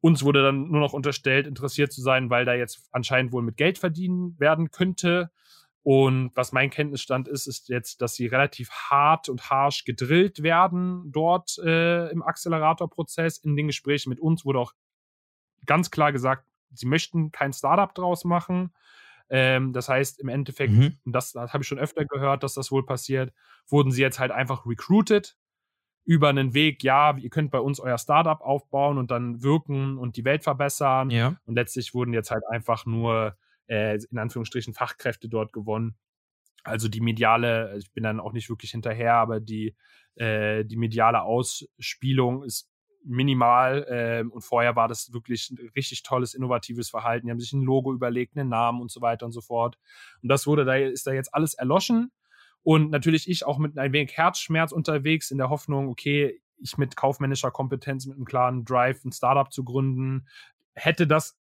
uns 0.01 0.23
wurde 0.25 0.43
dann 0.43 0.71
nur 0.71 0.81
noch 0.81 0.95
unterstellt, 0.95 1.47
interessiert 1.47 1.93
zu 1.93 2.01
sein, 2.01 2.31
weil 2.31 2.47
da 2.47 2.55
jetzt 2.55 2.89
anscheinend 2.93 3.33
wohl 3.33 3.43
mit 3.43 3.59
Geld 3.59 3.79
verdienen 3.79 4.39
werden 4.39 4.71
könnte. 4.71 5.31
Und 5.89 6.33
was 6.35 6.53
mein 6.53 6.69
Kenntnisstand 6.69 7.29
ist, 7.29 7.47
ist 7.47 7.71
jetzt, 7.71 8.03
dass 8.03 8.15
sie 8.15 8.27
relativ 8.27 8.71
hart 8.71 9.31
und 9.31 9.49
harsch 9.49 9.87
gedrillt 9.87 10.43
werden 10.43 11.11
dort 11.11 11.57
äh, 11.65 12.11
im 12.11 12.23
Accelerator-Prozess. 12.23 13.39
In 13.39 13.57
den 13.57 13.69
Gesprächen 13.69 14.11
mit 14.11 14.21
uns 14.21 14.45
wurde 14.45 14.59
auch 14.59 14.75
ganz 15.65 15.91
klar 15.91 16.13
gesagt, 16.13 16.45
sie 16.75 16.85
möchten 16.85 17.33
kein 17.33 17.55
Startup 17.55 17.95
draus 17.95 18.27
machen. 18.27 18.75
Ähm, 19.31 19.73
das 19.73 19.89
heißt, 19.89 20.21
im 20.21 20.29
Endeffekt, 20.29 20.75
mhm. 20.75 20.99
und 21.07 21.13
das, 21.13 21.33
das 21.33 21.55
habe 21.55 21.63
ich 21.63 21.69
schon 21.69 21.79
öfter 21.79 22.05
gehört, 22.05 22.43
dass 22.43 22.53
das 22.53 22.71
wohl 22.71 22.85
passiert, 22.85 23.33
wurden 23.67 23.91
sie 23.91 24.03
jetzt 24.03 24.19
halt 24.19 24.31
einfach 24.31 24.67
recruited 24.67 25.39
über 26.05 26.29
einen 26.29 26.53
Weg, 26.53 26.85
ja, 26.85 27.17
ihr 27.17 27.31
könnt 27.31 27.51
bei 27.51 27.61
uns 27.61 27.81
euer 27.81 27.97
Startup 27.97 28.43
aufbauen 28.43 28.99
und 28.99 29.11
dann 29.11 29.43
wirken 29.43 29.97
und 29.97 30.19
die 30.19 30.27
Welt 30.27 30.45
verbessern. 30.45 31.09
Ja. 31.09 31.41
Und 31.47 31.55
letztlich 31.55 31.95
wurden 31.95 32.13
jetzt 32.13 32.31
halt 32.31 32.47
einfach 32.47 32.85
nur 32.85 33.39
äh, 33.69 33.99
in 34.11 34.19
Anführungsstrichen 34.19 34.75
Fachkräfte 34.75 35.29
dort 35.29 35.53
gewonnen. 35.53 35.97
Also 36.65 36.89
die 36.89 37.01
mediale, 37.01 37.77
ich 37.79 37.93
bin 37.93 38.05
dann 38.05 38.21
auch 38.21 38.33
nicht 38.33 38.51
wirklich 38.51 38.73
hinterher, 38.73 39.15
aber 39.15 39.41
die, 39.41 39.77
äh, 40.17 40.65
die 40.65 40.77
mediale 40.77 41.23
Ausspielung 41.23 42.43
ist 42.43 42.69
minimal 43.05 43.85
äh, 43.89 44.29
und 44.29 44.43
vorher 44.43 44.77
war 44.77 44.89
das 44.89 45.13
wirklich 45.13 45.51
ein 45.51 45.71
richtig 45.77 46.03
tolles, 46.03 46.35
innovatives 46.35 46.91
Verhalten. 46.91 47.27
Die 47.27 47.31
haben 47.31 47.41
sich 47.41 47.53
ein 47.53 47.63
Logo 47.63 47.93
überlegt, 47.93 48.37
einen 48.37 48.49
Namen 48.49 48.81
und 48.81 48.91
so 48.91 49.01
weiter 49.01 49.25
und 49.25 49.33
so 49.33 49.41
fort. 49.41 49.79
Und 50.23 50.29
das 50.29 50.47
wurde 50.47 50.65
da, 50.65 50.75
ist 50.75 51.07
da 51.07 51.13
jetzt 51.13 51.35
alles 51.35 51.55
erloschen. 51.55 52.11
Und 52.63 52.91
natürlich 52.91 53.29
ich 53.29 53.47
auch 53.47 53.59
mit 53.59 53.79
ein 53.79 53.93
wenig 53.93 54.17
Herzschmerz 54.17 54.73
unterwegs 54.73 55.31
in 55.31 55.39
der 55.39 55.49
Hoffnung, 55.49 55.89
okay, 55.89 56.43
ich 56.61 56.77
mit 56.77 56.97
kaufmännischer 56.97 57.51
Kompetenz, 57.51 58.07
mit 58.07 58.17
einem 58.17 58.25
klaren 58.25 58.65
Drive, 58.65 59.05
ein 59.05 59.13
Startup 59.13 59.51
zu 59.51 59.65
gründen, 59.65 60.27
hätte 60.75 61.07
das 61.07 61.39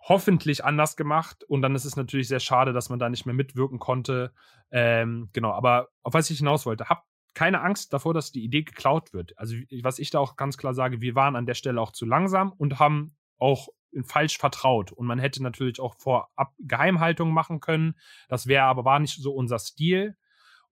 hoffentlich 0.00 0.64
anders 0.64 0.96
gemacht. 0.96 1.44
Und 1.44 1.62
dann 1.62 1.74
ist 1.74 1.84
es 1.84 1.96
natürlich 1.96 2.28
sehr 2.28 2.40
schade, 2.40 2.72
dass 2.72 2.88
man 2.88 2.98
da 2.98 3.08
nicht 3.08 3.26
mehr 3.26 3.34
mitwirken 3.34 3.78
konnte. 3.78 4.32
Ähm, 4.70 5.28
genau, 5.32 5.52
aber 5.52 5.88
auf 6.02 6.14
was 6.14 6.30
ich 6.30 6.38
hinaus 6.38 6.66
wollte, 6.66 6.88
habt 6.88 7.06
keine 7.34 7.60
Angst 7.60 7.92
davor, 7.92 8.14
dass 8.14 8.32
die 8.32 8.42
Idee 8.42 8.62
geklaut 8.62 9.12
wird. 9.12 9.38
Also, 9.38 9.54
was 9.82 9.98
ich 9.98 10.10
da 10.10 10.18
auch 10.18 10.36
ganz 10.36 10.56
klar 10.56 10.74
sage, 10.74 11.00
wir 11.00 11.14
waren 11.14 11.36
an 11.36 11.46
der 11.46 11.54
Stelle 11.54 11.80
auch 11.80 11.92
zu 11.92 12.06
langsam 12.06 12.52
und 12.52 12.78
haben 12.78 13.16
auch 13.38 13.68
falsch 14.04 14.38
vertraut. 14.38 14.92
Und 14.92 15.06
man 15.06 15.18
hätte 15.18 15.42
natürlich 15.42 15.80
auch 15.80 15.94
vorab 15.98 16.52
Geheimhaltung 16.58 17.32
machen 17.32 17.60
können. 17.60 17.94
Das 18.28 18.46
wäre 18.46 18.64
aber 18.64 18.84
war 18.84 18.98
nicht 18.98 19.20
so 19.20 19.32
unser 19.32 19.58
Stil. 19.58 20.16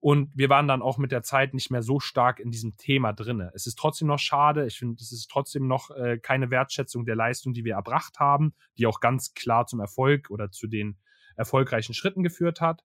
Und 0.01 0.31
wir 0.33 0.49
waren 0.49 0.67
dann 0.67 0.81
auch 0.81 0.97
mit 0.97 1.11
der 1.11 1.23
Zeit 1.23 1.53
nicht 1.53 1.71
mehr 1.71 1.83
so 1.83 1.99
stark 1.99 2.39
in 2.39 2.51
diesem 2.51 2.77
Thema 2.77 3.11
drinne. 3.11 3.51
Es 3.53 3.67
ist 3.67 3.77
trotzdem 3.77 4.07
noch 4.07 4.19
schade. 4.19 4.65
Ich 4.65 4.77
finde, 4.77 4.95
es 5.01 5.11
ist 5.11 5.29
trotzdem 5.29 5.67
noch 5.67 5.91
äh, 5.91 6.17
keine 6.17 6.49
Wertschätzung 6.51 7.05
der 7.05 7.15
Leistung, 7.15 7.53
die 7.53 7.65
wir 7.65 7.73
erbracht 7.73 8.17
haben, 8.17 8.53
die 8.77 8.85
auch 8.85 9.01
ganz 9.01 9.33
klar 9.33 9.67
zum 9.67 9.81
Erfolg 9.81 10.29
oder 10.29 10.51
zu 10.51 10.67
den 10.67 10.97
erfolgreichen 11.35 11.93
Schritten 11.93 12.23
geführt 12.23 12.61
hat. 12.61 12.83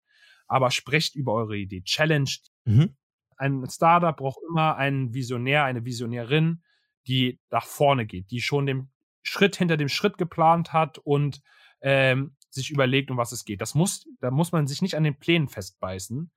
Aber 0.48 0.70
sprecht 0.72 1.14
über 1.14 1.35
eure 1.35 1.57
Idee. 1.57 1.83
Challenge. 1.83 2.31
Mhm. 2.64 2.96
Ein 3.37 3.64
Startup 3.70 4.16
braucht 4.16 4.40
immer 4.48 4.77
einen 4.77 5.14
Visionär, 5.14 5.64
eine 5.64 5.85
Visionärin, 5.85 6.62
die 7.07 7.40
nach 7.50 7.66
vorne 7.66 8.07
geht, 8.07 8.31
die 8.31 8.40
schon 8.40 8.66
den 8.66 8.90
Schritt 9.22 9.57
hinter 9.57 9.77
dem 9.77 9.88
Schritt 9.88 10.18
geplant 10.18 10.72
hat 10.72 10.98
und 10.98 11.42
ähm, 11.81 12.37
sich 12.50 12.70
überlegt, 12.70 13.11
um 13.11 13.16
was 13.16 13.33
es 13.33 13.44
geht. 13.44 13.61
Das 13.61 13.74
muss, 13.74 14.07
da 14.20 14.31
muss 14.31 14.53
man 14.53 14.66
sich 14.66 14.83
nicht 14.83 14.96
an 14.96 15.05
den 15.05 15.18
Plänen 15.18 15.48
festbeißen, 15.48 16.31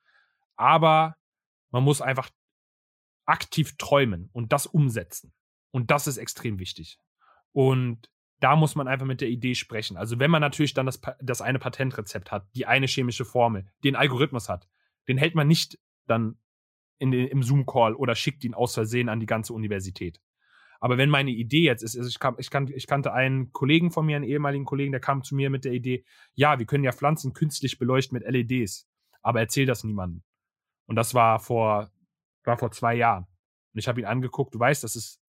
aber 0.58 1.16
man 1.72 1.84
muss 1.84 2.02
einfach 2.02 2.30
aktiv 3.26 3.78
träumen 3.78 4.30
und 4.34 4.52
das 4.52 4.66
umsetzen. 4.66 5.34
Und 5.72 5.92
das 5.92 6.08
ist 6.08 6.18
extrem 6.18 6.60
wichtig. 6.60 7.00
Und 7.52 8.10
da 8.40 8.56
muss 8.56 8.76
man 8.76 8.88
einfach 8.88 9.06
mit 9.06 9.22
der 9.22 9.30
Idee 9.30 9.56
sprechen. 9.56 9.98
Also 9.98 10.20
wenn 10.20 10.32
man 10.32 10.42
natürlich 10.42 10.74
dann 10.74 10.86
das, 10.86 11.02
das 11.22 11.42
eine 11.42 11.60
Patentrezept 11.60 12.32
hat, 12.32 12.48
die 12.56 12.66
eine 12.66 12.86
chemische 12.86 13.26
Formel, 13.26 13.66
den 13.84 13.96
Algorithmus 13.96 14.50
hat, 14.50 14.68
den 15.08 15.18
hält 15.18 15.36
man 15.36 15.48
nicht 15.48 15.80
dann 16.06 16.38
in 17.00 17.12
den, 17.12 17.28
im 17.28 17.44
Zoom-Call 17.44 17.96
oder 17.96 18.16
schickt 18.16 18.44
ihn 18.44 18.54
aus 18.54 18.74
Versehen 18.74 19.10
an 19.10 19.20
die 19.20 19.26
ganze 19.26 19.54
Universität. 19.54 20.22
Aber 20.80 20.98
wenn 20.98 21.10
meine 21.10 21.32
Idee 21.32 21.64
jetzt 21.64 21.82
ist, 21.82 21.98
also 21.98 22.08
ich, 22.08 22.20
kam, 22.20 22.36
ich, 22.38 22.50
kan, 22.52 22.68
ich 22.68 22.86
kannte 22.86 23.12
einen 23.14 23.52
Kollegen 23.52 23.90
von 23.92 24.06
mir, 24.06 24.16
einen 24.16 24.26
ehemaligen 24.26 24.66
Kollegen, 24.66 24.92
der 24.92 25.02
kam 25.02 25.24
zu 25.24 25.36
mir 25.36 25.50
mit 25.50 25.66
der 25.66 25.74
Idee, 25.74 26.06
ja, 26.36 26.60
wir 26.60 26.68
können 26.68 26.84
ja 26.84 26.92
Pflanzen 26.92 27.34
künstlich 27.34 27.80
beleuchten 27.80 28.18
mit 28.18 28.28
LEDs, 28.28 28.88
aber 29.22 29.40
erzähl 29.40 29.66
das 29.66 29.84
niemandem. 29.84 30.24
Und 30.88 30.96
das 30.96 31.14
war 31.14 31.40
vor, 31.40 31.92
war 32.44 32.58
vor 32.58 32.72
zwei 32.72 32.96
Jahren. 32.96 33.26
Und 33.74 33.80
ich 33.80 33.88
habe 33.88 34.00
ihn 34.00 34.06
angeguckt, 34.06 34.56
du 34.56 34.60
weißt, 34.60 34.84
dass 34.84 34.96
es 34.96 35.22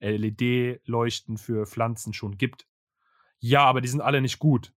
LED-Leuchten 0.00 1.38
für 1.38 1.64
Pflanzen 1.66 2.12
schon 2.12 2.36
gibt. 2.36 2.66
Ja, 3.38 3.64
aber 3.64 3.80
die 3.80 3.88
sind 3.88 4.00
alle 4.00 4.20
nicht 4.20 4.38
gut. 4.38 4.74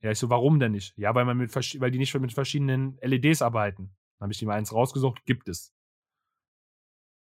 Ja, 0.00 0.10
ich 0.10 0.18
so, 0.18 0.30
warum 0.30 0.60
denn 0.60 0.72
nicht? 0.72 0.96
Ja, 0.96 1.14
weil 1.14 1.24
man 1.24 1.38
mit 1.38 1.54
weil 1.80 1.90
die 1.90 1.98
nicht 1.98 2.14
mit 2.14 2.32
verschiedenen 2.32 2.98
LEDs 3.00 3.42
arbeiten. 3.42 3.94
Dann 4.18 4.26
habe 4.26 4.32
ich 4.32 4.42
mal 4.42 4.54
eins 4.54 4.72
rausgesucht, 4.72 5.24
gibt 5.24 5.48
es. 5.48 5.74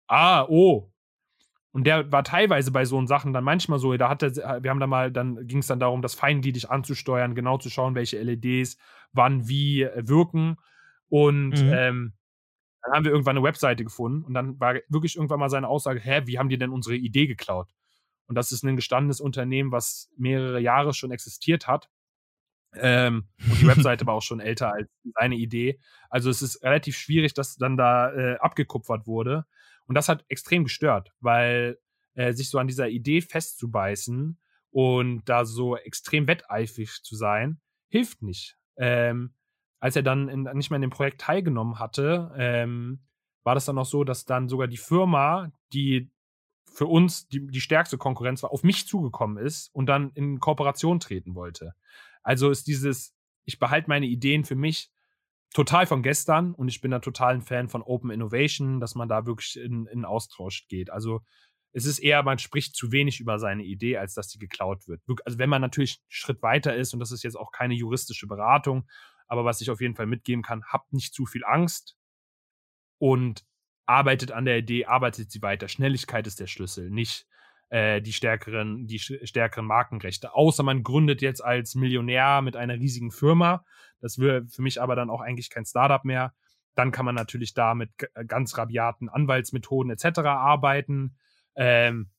Ah, 0.09 0.45
oh. 0.49 0.93
Und 1.73 1.85
der 1.85 2.13
war 2.13 2.23
teilweise 2.23 2.71
bei 2.71 2.85
so 2.85 3.05
Sachen 3.07 3.33
dann 3.33 3.45
manchmal 3.45 3.79
so, 3.79 3.97
da 3.97 4.11
hatte, 4.11 4.35
wir 4.63 4.71
haben 4.71 4.81
da 4.81 4.87
mal, 4.87 5.11
dann 5.11 5.47
ging 5.47 5.59
es 5.59 5.67
dann 5.67 5.81
darum, 5.81 6.03
das 6.03 6.15
feingliedig 6.15 6.71
anzusteuern, 6.71 7.35
genau 7.35 7.57
zu 7.57 7.71
schauen, 7.71 7.95
welche 7.95 8.19
LEDs 8.23 8.77
wann 9.13 9.49
wie 9.49 9.89
wirken. 9.97 10.57
Und 11.13 11.63
mhm. 11.63 11.73
ähm, 11.75 12.13
dann 12.81 12.93
haben 12.95 13.05
wir 13.05 13.13
irgendwann 13.13 13.37
eine 13.37 13.45
Webseite 13.45 13.85
gefunden 13.85 14.25
und 14.25 14.33
dann 14.33 14.59
war 14.59 14.77
wirklich 14.89 15.17
irgendwann 15.17 15.41
mal 15.41 15.51
seine 15.51 15.69
Aussage, 15.69 16.01
hä, 16.01 16.23
wie 16.25 16.39
haben 16.39 16.49
die 16.49 16.57
denn 16.57 16.71
unsere 16.71 16.97
Idee 16.97 17.27
geklaut? 17.27 17.71
Und 18.29 18.35
das 18.35 18.51
ist 18.51 18.63
ein 18.63 18.77
gestandenes 18.77 19.21
Unternehmen, 19.21 19.73
was 19.73 20.11
mehrere 20.17 20.59
Jahre 20.59 20.95
schon 20.95 21.11
existiert 21.11 21.67
hat. 21.67 21.91
Ähm, 22.75 23.29
und 23.47 23.61
die 23.61 23.67
Webseite 23.67 24.07
war 24.07 24.15
auch 24.15 24.23
schon 24.23 24.41
älter 24.41 24.73
als 24.73 24.89
seine 25.15 25.35
Idee. 25.35 25.79
Also 26.09 26.31
es 26.31 26.41
ist 26.41 26.63
relativ 26.63 26.97
schwierig, 26.97 27.35
dass 27.35 27.57
dann 27.57 27.77
da 27.77 28.11
äh, 28.15 28.39
abgekupfert 28.39 29.07
wurde. 29.07 29.45
Und 29.87 29.95
das 29.97 30.09
hat 30.09 30.25
extrem 30.29 30.65
gestört, 30.65 31.13
weil 31.21 31.79
äh, 32.15 32.33
sich 32.33 32.49
so 32.49 32.59
an 32.59 32.69
dieser 32.69 32.89
Idee 32.89 33.21
festzubeißen 33.21 34.41
und 34.71 35.25
da 35.27 35.45
so 35.45 35.77
extrem 35.77 36.27
wetteifrig 36.27 37.03
zu 37.03 37.17
sein, 37.17 37.61
hilft 37.89 38.23
nicht. 38.23 38.57
Ähm, 38.79 39.35
als 39.83 39.97
er 39.97 40.05
dann 40.05 40.29
in, 40.29 40.45
nicht 40.55 40.71
mehr 40.71 40.77
in 40.77 40.83
dem 40.83 40.91
Projekt 40.91 41.21
teilgenommen 41.21 41.81
hatte, 41.81 42.33
ähm, 42.37 43.01
war 43.43 43.57
das 43.57 43.65
dann 43.65 43.79
auch 43.79 43.85
so, 43.85 44.05
dass 44.05 44.25
dann 44.25 44.49
sogar 44.49 44.69
die 44.69 44.77
Firma, 44.77 45.51
die 45.73 46.13
für 46.73 46.87
uns 46.87 47.27
die, 47.27 47.49
die 47.49 47.61
stärkste 47.61 47.99
Konkurrenz 47.99 48.45
war, 48.45 48.53
auf 48.53 48.63
mich 48.63 48.87
zugekommen 48.87 49.45
ist 49.45 49.75
und 49.75 49.87
dann 49.87 50.13
in 50.15 50.39
Kooperation 50.39 51.01
treten 51.01 51.35
wollte. 51.35 51.75
Also 52.23 52.49
ist 52.49 52.69
dieses, 52.69 53.17
ich 53.45 53.59
behalte 53.59 53.89
meine 53.89 54.07
Ideen 54.07 54.45
für 54.45 54.55
mich 54.55 54.93
total 55.53 55.87
von 55.87 56.05
gestern 56.05 56.55
und 56.55 56.69
ich 56.69 56.81
bin 56.81 56.93
da 56.93 57.01
total 57.01 57.35
ein 57.35 57.43
Fan 57.43 57.69
von 57.69 57.83
Open 57.83 58.11
Innovation, 58.13 58.79
dass 58.79 58.95
man 58.95 59.09
da 59.09 59.27
wirklich 59.27 59.59
in, 59.59 59.87
in 59.87 60.05
Austausch 60.05 60.69
geht. 60.69 60.91
Also 60.91 61.23
es 61.73 61.87
ist 61.87 61.99
eher, 61.99 62.23
man 62.23 62.39
spricht 62.39 62.77
zu 62.77 62.93
wenig 62.93 63.19
über 63.19 63.41
seine 63.41 63.65
Idee, 63.65 63.97
als 63.97 64.15
dass 64.15 64.31
sie 64.31 64.39
geklaut 64.39 64.87
wird. 64.87 65.03
Also 65.25 65.41
wenn 65.41 65.51
man 65.51 65.61
natürlich 65.61 65.99
einen 65.99 66.07
Schritt 66.09 66.41
weiter 66.41 66.77
ist, 66.77 66.95
und 66.95 67.01
das 67.01 67.11
ist 67.11 67.25
jetzt 67.25 67.37
auch 67.37 67.51
keine 67.51 67.75
juristische 67.75 68.29
Beratung, 68.29 68.87
aber 69.33 69.47
was 69.47 69.63
ich 69.63 69.71
auf 69.71 69.81
jeden 69.81 69.95
Fall 69.95 70.05
mitgeben 70.05 70.43
kann, 70.43 70.63
habt 70.67 70.93
nicht 70.93 71.15
zu 71.15 71.25
viel 71.25 71.43
Angst 71.43 71.97
und 72.99 73.47
arbeitet 73.87 74.31
an 74.31 74.45
der 74.45 74.59
Idee, 74.59 74.85
arbeitet 74.85 75.31
sie 75.31 75.41
weiter. 75.41 75.69
Schnelligkeit 75.69 76.27
ist 76.27 76.39
der 76.39 76.47
Schlüssel, 76.47 76.91
nicht 76.91 77.27
äh, 77.71 78.03
die 78.03 78.13
stärkeren, 78.13 78.87
die 78.87 78.99
stärkeren 78.99 79.65
Markenrechte. 79.65 80.35
Außer 80.35 80.63
man 80.63 80.83
gründet 80.83 81.23
jetzt 81.23 81.43
als 81.43 81.75
Millionär 81.75 82.43
mit 82.43 82.57
einer 82.57 82.75
riesigen 82.75 83.11
Firma. 83.11 83.65
Das 84.03 84.19
wäre 84.19 84.45
für 84.49 84.61
mich 84.61 84.83
aber 84.83 84.97
dann 84.97 85.09
auch 85.09 85.23
eigentlich 85.23 85.49
kein 85.49 85.65
Startup 85.65 86.05
mehr. 86.05 86.35
Dann 86.75 86.93
kann 86.93 87.07
man 87.07 87.15
natürlich 87.15 87.55
da 87.55 87.75
mit 87.75 87.91
ganz 88.27 88.59
rabiaten 88.59 89.09
Anwaltsmethoden 89.09 89.93
etc. 89.93 90.19
arbeiten. 90.19 91.17
Ähm, 91.55 92.11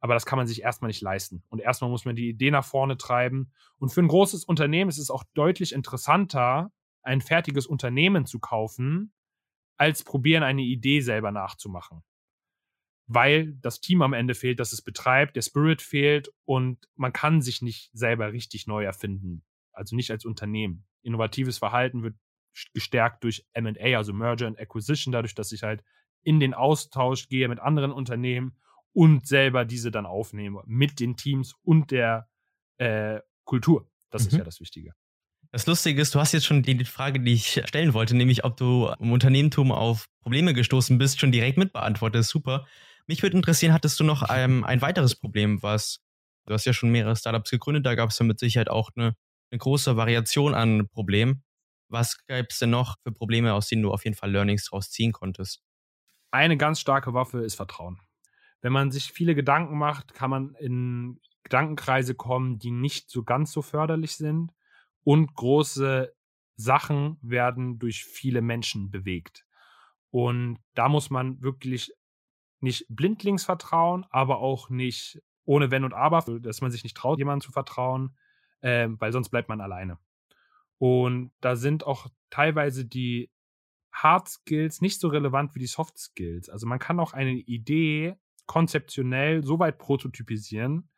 aber 0.00 0.14
das 0.14 0.26
kann 0.26 0.36
man 0.36 0.46
sich 0.46 0.62
erstmal 0.62 0.88
nicht 0.88 1.02
leisten. 1.02 1.42
Und 1.48 1.60
erstmal 1.60 1.90
muss 1.90 2.04
man 2.04 2.16
die 2.16 2.28
Idee 2.28 2.50
nach 2.50 2.64
vorne 2.64 2.96
treiben. 2.96 3.52
Und 3.78 3.90
für 3.90 4.00
ein 4.00 4.08
großes 4.08 4.44
Unternehmen 4.44 4.88
ist 4.88 4.98
es 4.98 5.10
auch 5.10 5.24
deutlich 5.34 5.72
interessanter, 5.72 6.72
ein 7.02 7.20
fertiges 7.20 7.66
Unternehmen 7.66 8.26
zu 8.26 8.38
kaufen, 8.38 9.12
als 9.76 10.04
probieren, 10.04 10.42
eine 10.42 10.62
Idee 10.62 11.00
selber 11.00 11.32
nachzumachen. 11.32 12.02
Weil 13.06 13.54
das 13.60 13.80
Team 13.80 14.02
am 14.02 14.12
Ende 14.12 14.34
fehlt, 14.34 14.60
das 14.60 14.72
es 14.72 14.82
betreibt, 14.82 15.34
der 15.36 15.42
Spirit 15.42 15.80
fehlt 15.80 16.30
und 16.44 16.88
man 16.94 17.12
kann 17.12 17.40
sich 17.40 17.62
nicht 17.62 17.90
selber 17.92 18.32
richtig 18.32 18.66
neu 18.66 18.84
erfinden. 18.84 19.44
Also 19.72 19.96
nicht 19.96 20.10
als 20.10 20.24
Unternehmen. 20.24 20.86
Innovatives 21.02 21.58
Verhalten 21.58 22.02
wird 22.02 22.16
gestärkt 22.74 23.24
durch 23.24 23.46
MA, 23.58 23.96
also 23.96 24.12
Merger 24.12 24.46
and 24.46 24.58
Acquisition, 24.58 25.12
dadurch, 25.12 25.34
dass 25.34 25.52
ich 25.52 25.62
halt 25.62 25.82
in 26.22 26.40
den 26.40 26.54
Austausch 26.54 27.28
gehe 27.28 27.48
mit 27.48 27.60
anderen 27.60 27.92
Unternehmen 27.92 28.56
und 28.98 29.28
selber 29.28 29.64
diese 29.64 29.92
dann 29.92 30.06
aufnehme 30.06 30.64
mit 30.66 30.98
den 30.98 31.16
Teams 31.16 31.54
und 31.62 31.92
der 31.92 32.28
äh, 32.78 33.20
Kultur. 33.44 33.88
Das 34.10 34.22
mhm. 34.22 34.28
ist 34.28 34.38
ja 34.38 34.42
das 34.44 34.58
Wichtige. 34.58 34.92
Das 35.52 35.68
Lustige 35.68 36.02
ist, 36.02 36.16
du 36.16 36.18
hast 36.18 36.32
jetzt 36.32 36.46
schon 36.46 36.64
die 36.64 36.84
Frage, 36.84 37.20
die 37.20 37.34
ich 37.34 37.62
stellen 37.64 37.94
wollte, 37.94 38.16
nämlich 38.16 38.42
ob 38.42 38.56
du 38.56 38.92
im 38.98 39.12
Unternehmertum 39.12 39.70
auf 39.70 40.06
Probleme 40.20 40.52
gestoßen 40.52 40.98
bist, 40.98 41.20
schon 41.20 41.30
direkt 41.30 41.58
mitbeantwortet. 41.58 42.24
Super. 42.24 42.66
Mich 43.06 43.22
würde 43.22 43.36
interessieren, 43.36 43.72
hattest 43.72 44.00
du 44.00 44.04
noch 44.04 44.26
ähm, 44.30 44.64
ein 44.64 44.82
weiteres 44.82 45.14
Problem, 45.14 45.62
was 45.62 46.00
du 46.46 46.54
hast 46.54 46.64
ja 46.64 46.72
schon 46.72 46.90
mehrere 46.90 47.14
Startups 47.14 47.50
gegründet, 47.50 47.86
da 47.86 47.94
gab 47.94 48.10
es 48.10 48.18
ja 48.18 48.26
mit 48.26 48.40
Sicherheit 48.40 48.68
auch 48.68 48.90
eine, 48.96 49.14
eine 49.52 49.58
große 49.58 49.96
Variation 49.96 50.54
an 50.54 50.88
Problemen. 50.88 51.44
Was 51.88 52.18
gäbe 52.26 52.48
es 52.50 52.58
denn 52.58 52.70
noch 52.70 52.96
für 53.04 53.12
Probleme, 53.12 53.54
aus 53.54 53.68
denen 53.68 53.82
du 53.82 53.92
auf 53.92 54.02
jeden 54.02 54.16
Fall 54.16 54.32
Learnings 54.32 54.64
draus 54.64 54.90
ziehen 54.90 55.12
konntest? 55.12 55.62
Eine 56.32 56.56
ganz 56.56 56.80
starke 56.80 57.14
Waffe 57.14 57.44
ist 57.44 57.54
Vertrauen 57.54 58.00
wenn 58.60 58.72
man 58.72 58.90
sich 58.90 59.12
viele 59.12 59.34
Gedanken 59.34 59.78
macht, 59.78 60.14
kann 60.14 60.30
man 60.30 60.54
in 60.54 61.20
Gedankenkreise 61.44 62.14
kommen, 62.14 62.58
die 62.58 62.70
nicht 62.70 63.10
so 63.10 63.22
ganz 63.22 63.52
so 63.52 63.62
förderlich 63.62 64.16
sind. 64.16 64.52
Und 65.04 65.34
große 65.34 66.12
Sachen 66.56 67.18
werden 67.22 67.78
durch 67.78 68.04
viele 68.04 68.42
Menschen 68.42 68.90
bewegt. 68.90 69.46
Und 70.10 70.58
da 70.74 70.88
muss 70.88 71.10
man 71.10 71.40
wirklich 71.40 71.92
nicht 72.60 72.86
blindlings 72.88 73.44
vertrauen, 73.44 74.04
aber 74.10 74.38
auch 74.38 74.68
nicht 74.68 75.22
ohne 75.44 75.70
Wenn 75.70 75.84
und 75.84 75.94
Aber, 75.94 76.20
dass 76.40 76.60
man 76.60 76.70
sich 76.70 76.82
nicht 76.82 76.96
traut, 76.96 77.18
jemandem 77.18 77.46
zu 77.46 77.52
vertrauen, 77.52 78.16
äh, 78.60 78.88
weil 78.90 79.12
sonst 79.12 79.30
bleibt 79.30 79.48
man 79.48 79.60
alleine. 79.60 79.98
Und 80.78 81.32
da 81.40 81.56
sind 81.56 81.84
auch 81.84 82.08
teilweise 82.30 82.84
die 82.84 83.30
Hard 83.92 84.28
Skills 84.28 84.80
nicht 84.80 85.00
so 85.00 85.08
relevant 85.08 85.54
wie 85.54 85.58
die 85.60 85.66
Soft 85.66 85.98
Skills. 85.98 86.48
Also 86.48 86.66
man 86.66 86.78
kann 86.78 87.00
auch 87.00 87.14
eine 87.14 87.32
Idee 87.32 88.16
konzeptionell 88.48 89.44
so 89.44 89.60
weit 89.60 89.78
prototypisieren, 89.78 90.88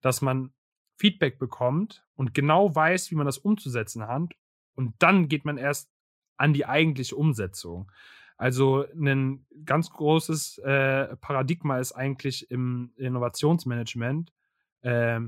dass 0.00 0.22
man 0.22 0.54
Feedback 0.96 1.38
bekommt 1.38 2.06
und 2.14 2.32
genau 2.32 2.74
weiß, 2.74 3.10
wie 3.10 3.16
man 3.16 3.26
das 3.26 3.36
umzusetzen 3.36 4.06
hat. 4.06 4.34
Und 4.74 4.94
dann 4.98 5.28
geht 5.28 5.44
man 5.44 5.58
erst 5.58 5.90
an 6.38 6.54
die 6.54 6.64
eigentliche 6.64 7.16
Umsetzung. 7.16 7.92
Also 8.38 8.86
ein 8.94 9.46
ganz 9.66 9.90
großes 9.90 10.58
äh, 10.58 11.16
Paradigma 11.16 11.78
ist 11.78 11.92
eigentlich 11.92 12.50
im 12.50 12.92
Innovationsmanagement 12.96 14.32
äh, 14.80 15.20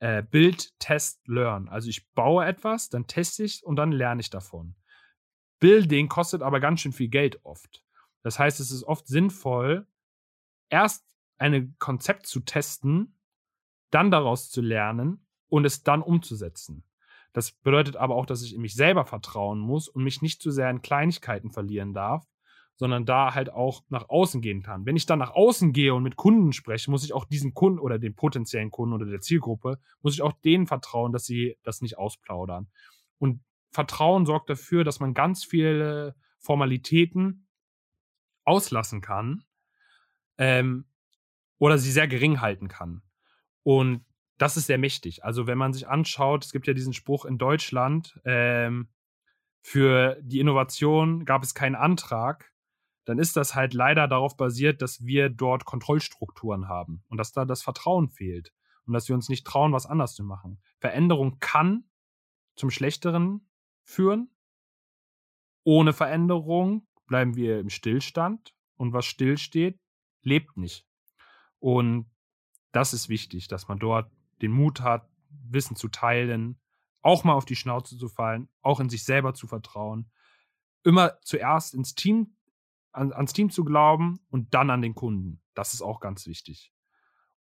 äh, 0.00 0.22
Build, 0.22 0.78
Test, 0.78 1.26
Learn. 1.26 1.68
Also 1.68 1.88
ich 1.88 2.10
baue 2.12 2.44
etwas, 2.44 2.90
dann 2.90 3.06
teste 3.06 3.44
ich 3.44 3.64
und 3.64 3.76
dann 3.76 3.92
lerne 3.92 4.20
ich 4.20 4.28
davon. 4.28 4.74
Building 5.60 6.08
kostet 6.08 6.42
aber 6.42 6.60
ganz 6.60 6.80
schön 6.80 6.92
viel 6.92 7.08
Geld 7.08 7.38
oft. 7.44 7.84
Das 8.22 8.38
heißt, 8.38 8.60
es 8.60 8.70
ist 8.70 8.84
oft 8.84 9.06
sinnvoll, 9.06 9.86
erst 10.72 11.04
ein 11.38 11.76
Konzept 11.78 12.26
zu 12.26 12.40
testen, 12.40 13.18
dann 13.90 14.10
daraus 14.10 14.50
zu 14.50 14.62
lernen 14.62 15.26
und 15.48 15.64
es 15.64 15.82
dann 15.82 16.02
umzusetzen. 16.02 16.84
Das 17.32 17.52
bedeutet 17.52 17.96
aber 17.96 18.14
auch, 18.14 18.26
dass 18.26 18.42
ich 18.42 18.54
in 18.54 18.62
mich 18.62 18.74
selber 18.74 19.04
vertrauen 19.04 19.58
muss 19.58 19.88
und 19.88 20.02
mich 20.02 20.22
nicht 20.22 20.40
zu 20.40 20.50
sehr 20.50 20.70
in 20.70 20.82
Kleinigkeiten 20.82 21.50
verlieren 21.50 21.92
darf, 21.94 22.26
sondern 22.76 23.04
da 23.04 23.34
halt 23.34 23.52
auch 23.52 23.82
nach 23.90 24.08
außen 24.08 24.40
gehen 24.40 24.62
kann. 24.62 24.86
Wenn 24.86 24.96
ich 24.96 25.06
dann 25.06 25.18
nach 25.18 25.30
außen 25.30 25.72
gehe 25.72 25.94
und 25.94 26.02
mit 26.02 26.16
Kunden 26.16 26.52
spreche, 26.52 26.90
muss 26.90 27.04
ich 27.04 27.12
auch 27.12 27.26
diesen 27.26 27.54
Kunden 27.54 27.78
oder 27.78 27.98
den 27.98 28.14
potenziellen 28.14 28.70
Kunden 28.70 28.94
oder 28.94 29.06
der 29.06 29.20
Zielgruppe, 29.20 29.78
muss 30.00 30.14
ich 30.14 30.22
auch 30.22 30.32
denen 30.32 30.66
vertrauen, 30.66 31.12
dass 31.12 31.24
sie 31.24 31.58
das 31.62 31.82
nicht 31.82 31.98
ausplaudern. 31.98 32.70
Und 33.18 33.40
Vertrauen 33.70 34.26
sorgt 34.26 34.48
dafür, 34.50 34.84
dass 34.84 35.00
man 35.00 35.14
ganz 35.14 35.44
viele 35.44 36.14
Formalitäten 36.38 37.46
auslassen 38.44 39.00
kann 39.00 39.44
ähm, 40.42 40.86
oder 41.58 41.78
sie 41.78 41.92
sehr 41.92 42.08
gering 42.08 42.40
halten 42.40 42.66
kann. 42.66 43.02
Und 43.62 44.04
das 44.38 44.56
ist 44.56 44.66
sehr 44.66 44.78
mächtig. 44.78 45.24
Also 45.24 45.46
wenn 45.46 45.56
man 45.56 45.72
sich 45.72 45.86
anschaut, 45.86 46.44
es 46.44 46.50
gibt 46.50 46.66
ja 46.66 46.74
diesen 46.74 46.92
Spruch 46.92 47.24
in 47.24 47.38
Deutschland, 47.38 48.20
ähm, 48.24 48.88
für 49.60 50.18
die 50.20 50.40
Innovation 50.40 51.24
gab 51.24 51.44
es 51.44 51.54
keinen 51.54 51.76
Antrag, 51.76 52.52
dann 53.04 53.20
ist 53.20 53.36
das 53.36 53.54
halt 53.54 53.72
leider 53.72 54.08
darauf 54.08 54.36
basiert, 54.36 54.82
dass 54.82 55.04
wir 55.04 55.28
dort 55.28 55.64
Kontrollstrukturen 55.64 56.66
haben 56.66 57.04
und 57.08 57.18
dass 57.18 57.30
da 57.30 57.44
das 57.44 57.62
Vertrauen 57.62 58.08
fehlt 58.08 58.52
und 58.84 58.94
dass 58.94 59.08
wir 59.08 59.14
uns 59.14 59.28
nicht 59.28 59.46
trauen, 59.46 59.72
was 59.72 59.86
anders 59.86 60.16
zu 60.16 60.24
machen. 60.24 60.60
Veränderung 60.80 61.38
kann 61.38 61.84
zum 62.56 62.70
Schlechteren 62.70 63.48
führen. 63.84 64.28
Ohne 65.62 65.92
Veränderung 65.92 66.88
bleiben 67.06 67.36
wir 67.36 67.60
im 67.60 67.70
Stillstand 67.70 68.56
und 68.74 68.92
was 68.92 69.06
stillsteht, 69.06 69.78
lebt 70.22 70.56
nicht. 70.56 70.86
Und 71.58 72.10
das 72.72 72.92
ist 72.92 73.08
wichtig, 73.08 73.48
dass 73.48 73.68
man 73.68 73.78
dort 73.78 74.10
den 74.40 74.52
Mut 74.52 74.80
hat, 74.80 75.08
Wissen 75.28 75.76
zu 75.76 75.88
teilen, 75.88 76.58
auch 77.02 77.24
mal 77.24 77.34
auf 77.34 77.44
die 77.44 77.56
Schnauze 77.56 77.96
zu 77.96 78.08
fallen, 78.08 78.48
auch 78.60 78.80
in 78.80 78.88
sich 78.88 79.04
selber 79.04 79.34
zu 79.34 79.46
vertrauen, 79.46 80.10
immer 80.84 81.20
zuerst 81.22 81.74
ins 81.74 81.94
Team, 81.94 82.36
an, 82.92 83.12
ans 83.12 83.32
Team 83.32 83.50
zu 83.50 83.64
glauben 83.64 84.20
und 84.30 84.54
dann 84.54 84.70
an 84.70 84.82
den 84.82 84.94
Kunden. 84.94 85.42
Das 85.54 85.74
ist 85.74 85.82
auch 85.82 86.00
ganz 86.00 86.26
wichtig. 86.26 86.72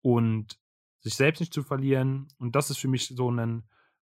Und 0.00 0.58
sich 1.02 1.14
selbst 1.14 1.40
nicht 1.40 1.52
zu 1.52 1.62
verlieren. 1.62 2.28
Und 2.38 2.54
das 2.54 2.70
ist 2.70 2.78
für 2.78 2.88
mich 2.88 3.08
so 3.08 3.30
ein 3.30 3.68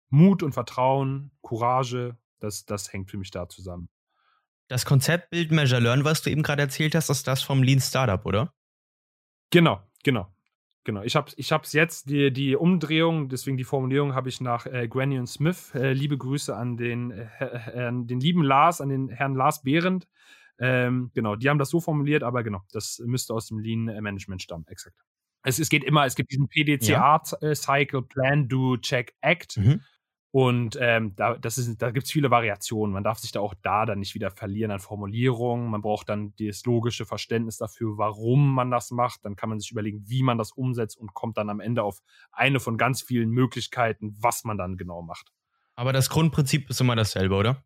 Mut 0.09 0.43
und 0.43 0.53
Vertrauen, 0.53 1.31
Courage, 1.43 2.17
das, 2.41 2.65
das 2.65 2.93
hängt 2.93 3.11
für 3.11 3.19
mich 3.19 3.31
da 3.31 3.49
zusammen. 3.49 3.89
Das 4.69 4.85
Konzept 4.85 5.31
Build, 5.31 5.51
Measure, 5.51 5.81
Learn, 5.81 6.05
was 6.05 6.23
du 6.23 6.31
eben 6.31 6.43
gerade 6.43 6.63
erzählt 6.63 6.95
hast, 6.95 7.09
ist 7.09 7.27
das 7.27 7.43
vom 7.43 7.63
Lean 7.63 7.81
Startup, 7.81 8.25
oder? 8.25 8.53
Genau, 9.51 9.81
genau. 10.05 10.33
Genau, 10.85 11.03
ich 11.03 11.17
habe 11.17 11.31
ich 11.37 11.53
hab's 11.53 11.75
jetzt, 11.75 12.09
die, 12.09 12.33
die 12.33 12.57
Umdrehung, 12.57 13.29
deswegen 13.29 13.59
die 13.59 13.65
Formulierung 13.65 14.15
habe 14.15 14.31
ich 14.31 14.41
nach 14.41 14.65
äh, 14.65 14.89
Granny 14.89 15.19
und 15.19 15.27
Smith. 15.27 15.75
Äh, 15.75 15.93
liebe 15.93 16.17
Grüße 16.17 16.57
an 16.57 16.79
den, 16.79 17.11
äh, 17.11 17.93
den 17.93 18.21
lieben 18.21 18.43
Lars, 18.43 18.81
an 18.81 18.89
den 18.89 19.09
Herrn 19.09 19.35
Lars 19.35 19.63
Behrendt. 19.63 20.09
Ähm, 20.59 21.11
genau, 21.15 21.37
die 21.37 21.49
haben 21.51 21.59
das 21.59 21.71
so 21.71 21.81
formuliert, 21.81 22.23
aber 22.23 22.43
genau, 22.43 22.63
das 22.73 23.03
müsste 23.05 23.35
aus 23.35 23.49
dem 23.49 23.59
Lean 23.59 23.85
Management 23.85 24.43
stammen, 24.43 24.67
exakt. 24.69 24.97
Es, 25.43 25.59
es 25.59 25.69
geht 25.69 25.85
immer, 25.85 26.05
es 26.05 26.15
gibt 26.15 26.33
diesen 26.33 26.49
PDCA-Cycle, 26.49 28.03
Plan, 28.03 28.49
Do, 28.49 28.77
Check, 28.79 29.15
Act. 29.21 29.59
Mhm. 29.59 29.83
Und 30.31 30.77
ähm, 30.81 31.17
da, 31.17 31.39
das 31.39 31.57
ist, 31.57 31.81
da 31.81 31.91
gibt 31.91 32.05
es 32.05 32.13
viele 32.13 32.31
Variationen. 32.31 32.93
Man 32.93 33.03
darf 33.03 33.19
sich 33.19 33.33
da 33.33 33.41
auch 33.41 33.55
da 33.63 33.87
dann 33.87 33.99
nicht 33.99 34.15
wieder 34.15 34.31
verlieren 34.31 34.71
an 34.71 34.79
Formulierungen. 34.79 35.71
Man 35.71 35.81
braucht 35.81 36.11
dann 36.11 36.35
das 36.39 36.65
logische 36.67 37.07
Verständnis 37.07 37.57
dafür, 37.57 37.97
warum 37.97 38.53
man 38.53 38.71
das 38.71 38.91
macht. 38.91 39.25
Dann 39.25 39.37
kann 39.37 39.49
man 39.49 39.59
sich 39.59 39.71
überlegen, 39.71 40.03
wie 40.07 40.23
man 40.23 40.37
das 40.37 40.53
umsetzt 40.53 40.99
und 40.99 41.15
kommt 41.15 41.39
dann 41.39 41.49
am 41.49 41.61
Ende 41.61 41.83
auf 41.83 42.01
eine 42.31 42.61
von 42.61 42.77
ganz 42.77 43.01
vielen 43.01 43.31
Möglichkeiten, 43.31 44.15
was 44.21 44.45
man 44.45 44.59
dann 44.59 44.77
genau 44.77 45.01
macht. 45.01 45.33
Aber 45.77 45.93
das 45.93 46.11
Grundprinzip 46.11 46.69
ist 46.69 46.81
immer 46.81 46.97
dasselbe, 46.97 47.35
oder? 47.35 47.65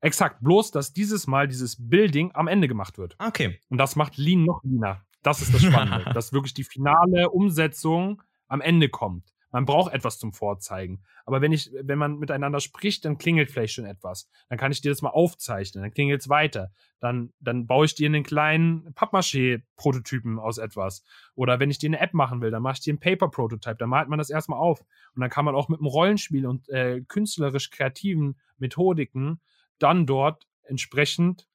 Exakt, 0.00 0.42
bloß 0.42 0.70
dass 0.70 0.92
dieses 0.92 1.26
Mal 1.26 1.48
dieses 1.48 1.88
Building 1.88 2.30
am 2.32 2.46
Ende 2.46 2.68
gemacht 2.68 2.98
wird. 2.98 3.16
Okay. 3.18 3.58
Und 3.68 3.78
das 3.78 3.96
macht 3.96 4.16
Lean 4.16 4.44
noch 4.44 4.62
leaner. 4.62 5.04
Das 5.22 5.42
ist 5.42 5.52
das 5.52 5.62
Spannende, 5.62 6.10
dass 6.14 6.32
wirklich 6.32 6.54
die 6.54 6.64
finale 6.64 7.28
Umsetzung 7.30 8.22
am 8.46 8.60
Ende 8.60 8.88
kommt. 8.88 9.34
Man 9.58 9.64
braucht 9.64 9.92
etwas 9.92 10.20
zum 10.20 10.32
Vorzeigen. 10.32 11.02
Aber 11.24 11.40
wenn 11.40 11.50
ich, 11.50 11.72
wenn 11.82 11.98
man 11.98 12.20
miteinander 12.20 12.60
spricht, 12.60 13.04
dann 13.04 13.18
klingelt 13.18 13.50
vielleicht 13.50 13.74
schon 13.74 13.86
etwas. 13.86 14.30
Dann 14.48 14.56
kann 14.56 14.70
ich 14.70 14.82
dir 14.82 14.92
das 14.92 15.02
mal 15.02 15.10
aufzeichnen. 15.10 15.82
Dann 15.82 15.90
klingelt 15.90 16.20
es 16.20 16.28
weiter. 16.28 16.70
Dann, 17.00 17.32
dann 17.40 17.66
baue 17.66 17.86
ich 17.86 17.96
dir 17.96 18.06
einen 18.06 18.22
kleinen 18.22 18.94
Pappmaché-Prototypen 18.94 20.38
aus 20.38 20.58
etwas. 20.58 21.02
Oder 21.34 21.58
wenn 21.58 21.72
ich 21.72 21.78
dir 21.78 21.88
eine 21.88 21.98
App 21.98 22.14
machen 22.14 22.40
will, 22.40 22.52
dann 22.52 22.62
mache 22.62 22.74
ich 22.74 22.80
dir 22.82 22.92
einen 22.92 23.00
Paper-Prototype. 23.00 23.74
Dann 23.74 23.88
malt 23.88 24.08
man 24.08 24.20
das 24.20 24.30
erstmal 24.30 24.60
auf. 24.60 24.82
Und 25.16 25.22
dann 25.22 25.28
kann 25.28 25.44
man 25.44 25.56
auch 25.56 25.68
mit 25.68 25.80
einem 25.80 25.88
Rollenspiel 25.88 26.46
und 26.46 26.68
äh, 26.68 27.00
künstlerisch 27.08 27.70
kreativen 27.70 28.38
Methodiken 28.58 29.40
dann 29.80 30.06
dort 30.06 30.46
entsprechend 30.62 31.48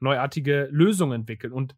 neuartige 0.00 0.68
Lösungen 0.70 1.20
entwickeln. 1.22 1.54
Und 1.54 1.76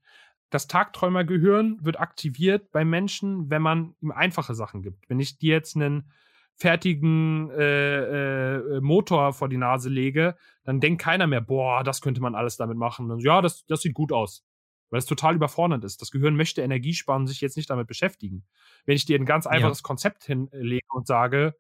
das 0.51 0.67
Tagträumergehirn 0.67 1.79
wird 1.83 2.01
aktiviert 2.01 2.73
bei 2.73 2.85
Menschen, 2.85 3.51
wenn 3.51 3.63
man 3.63 3.95
ihm 4.01 4.13
einfache 4.13 4.55
Sachen 4.55 4.83
gibt. 4.83 5.09
Wenn 5.09 5.21
ich 5.21 5.39
dir 5.39 5.55
jetzt 5.55 5.77
einen 5.77 6.11
fertigen 6.55 7.51
äh, 7.51 8.57
äh, 8.57 8.81
Motor 8.81 9.33
vor 9.33 9.49
die 9.49 9.57
Nase 9.57 9.89
lege, 9.89 10.37
dann 10.65 10.81
denkt 10.81 11.03
keiner 11.03 11.27
mehr, 11.27 11.41
boah, 11.41 11.85
das 11.85 12.01
könnte 12.01 12.21
man 12.21 12.35
alles 12.35 12.57
damit 12.57 12.77
machen. 12.77 13.11
Und 13.11 13.21
ja, 13.21 13.41
das, 13.41 13.65
das 13.67 13.83
sieht 13.83 13.95
gut 13.95 14.11
aus. 14.11 14.45
Weil 14.91 14.99
es 14.99 15.07
total 15.07 15.37
überfordernd 15.37 15.85
ist. 15.85 16.01
Das 16.01 16.11
Gehirn 16.11 16.35
möchte 16.35 16.63
Energie 16.63 16.95
sparen 16.95 17.23
und 17.23 17.27
sich 17.27 17.43
jetzt 17.43 17.57
nicht 17.57 17.69
damit 17.69 17.87
beschäftigen. 17.87 18.45
Wenn 18.87 18.97
ich 18.97 19.05
dir 19.05 19.19
ein 19.19 19.27
ganz 19.27 19.47
einfaches 19.47 19.81
ja. 19.81 19.83
Konzept 19.83 20.25
hinlege 20.25 20.87
und 20.93 21.07
sage, 21.07 21.55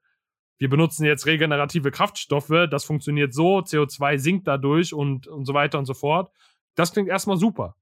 wir 0.56 0.68
benutzen 0.68 1.04
jetzt 1.04 1.26
regenerative 1.26 1.90
Kraftstoffe, 1.90 2.66
das 2.70 2.84
funktioniert 2.84 3.32
so, 3.32 3.58
CO2 3.58 4.18
sinkt 4.18 4.48
dadurch 4.48 4.92
und, 4.94 5.28
und 5.28 5.44
so 5.44 5.54
weiter 5.54 5.78
und 5.78 5.84
so 5.84 5.94
fort. 5.94 6.32
Das 6.74 6.92
klingt 6.92 7.08
erstmal 7.08 7.36
super. 7.36 7.76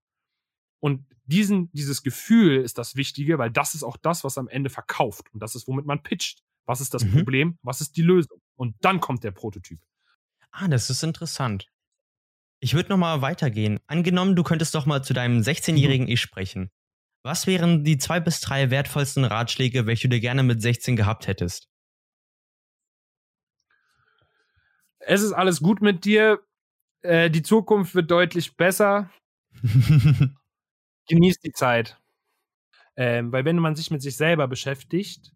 Und 0.80 1.06
diesen, 1.24 1.70
dieses 1.72 2.02
Gefühl 2.02 2.62
ist 2.62 2.78
das 2.78 2.96
Wichtige, 2.96 3.38
weil 3.38 3.50
das 3.50 3.74
ist 3.74 3.82
auch 3.82 3.96
das, 3.96 4.24
was 4.24 4.38
am 4.38 4.48
Ende 4.48 4.70
verkauft. 4.70 5.32
Und 5.32 5.40
das 5.40 5.54
ist, 5.54 5.66
womit 5.66 5.86
man 5.86 6.02
pitcht. 6.02 6.42
Was 6.66 6.80
ist 6.80 6.94
das 6.94 7.04
mhm. 7.04 7.12
Problem? 7.12 7.58
Was 7.62 7.80
ist 7.80 7.96
die 7.96 8.02
Lösung? 8.02 8.40
Und 8.56 8.76
dann 8.80 9.00
kommt 9.00 9.24
der 9.24 9.30
Prototyp. 9.30 9.78
Ah, 10.50 10.68
das 10.68 10.90
ist 10.90 11.02
interessant. 11.02 11.68
Ich 12.60 12.74
würde 12.74 12.88
noch 12.88 12.96
mal 12.96 13.20
weitergehen. 13.22 13.78
Angenommen, 13.86 14.34
du 14.34 14.42
könntest 14.42 14.74
doch 14.74 14.86
mal 14.86 15.04
zu 15.04 15.14
deinem 15.14 15.40
16-jährigen 15.40 16.06
mhm. 16.06 16.12
Ich 16.12 16.20
sprechen. 16.20 16.70
Was 17.22 17.46
wären 17.46 17.84
die 17.84 17.98
zwei 17.98 18.20
bis 18.20 18.40
drei 18.40 18.70
wertvollsten 18.70 19.24
Ratschläge, 19.24 19.86
welche 19.86 20.08
du 20.08 20.18
gerne 20.20 20.42
mit 20.42 20.62
16 20.62 20.96
gehabt 20.96 21.26
hättest? 21.26 21.68
Es 24.98 25.22
ist 25.22 25.32
alles 25.32 25.60
gut 25.60 25.82
mit 25.82 26.04
dir. 26.04 26.40
Äh, 27.02 27.30
die 27.30 27.42
Zukunft 27.42 27.94
wird 27.94 28.10
deutlich 28.10 28.56
besser. 28.56 29.10
genießt 31.08 31.44
die 31.44 31.52
Zeit. 31.52 31.98
Ähm, 32.96 33.32
weil 33.32 33.44
wenn 33.44 33.56
man 33.56 33.76
sich 33.76 33.90
mit 33.90 34.02
sich 34.02 34.16
selber 34.16 34.48
beschäftigt, 34.48 35.32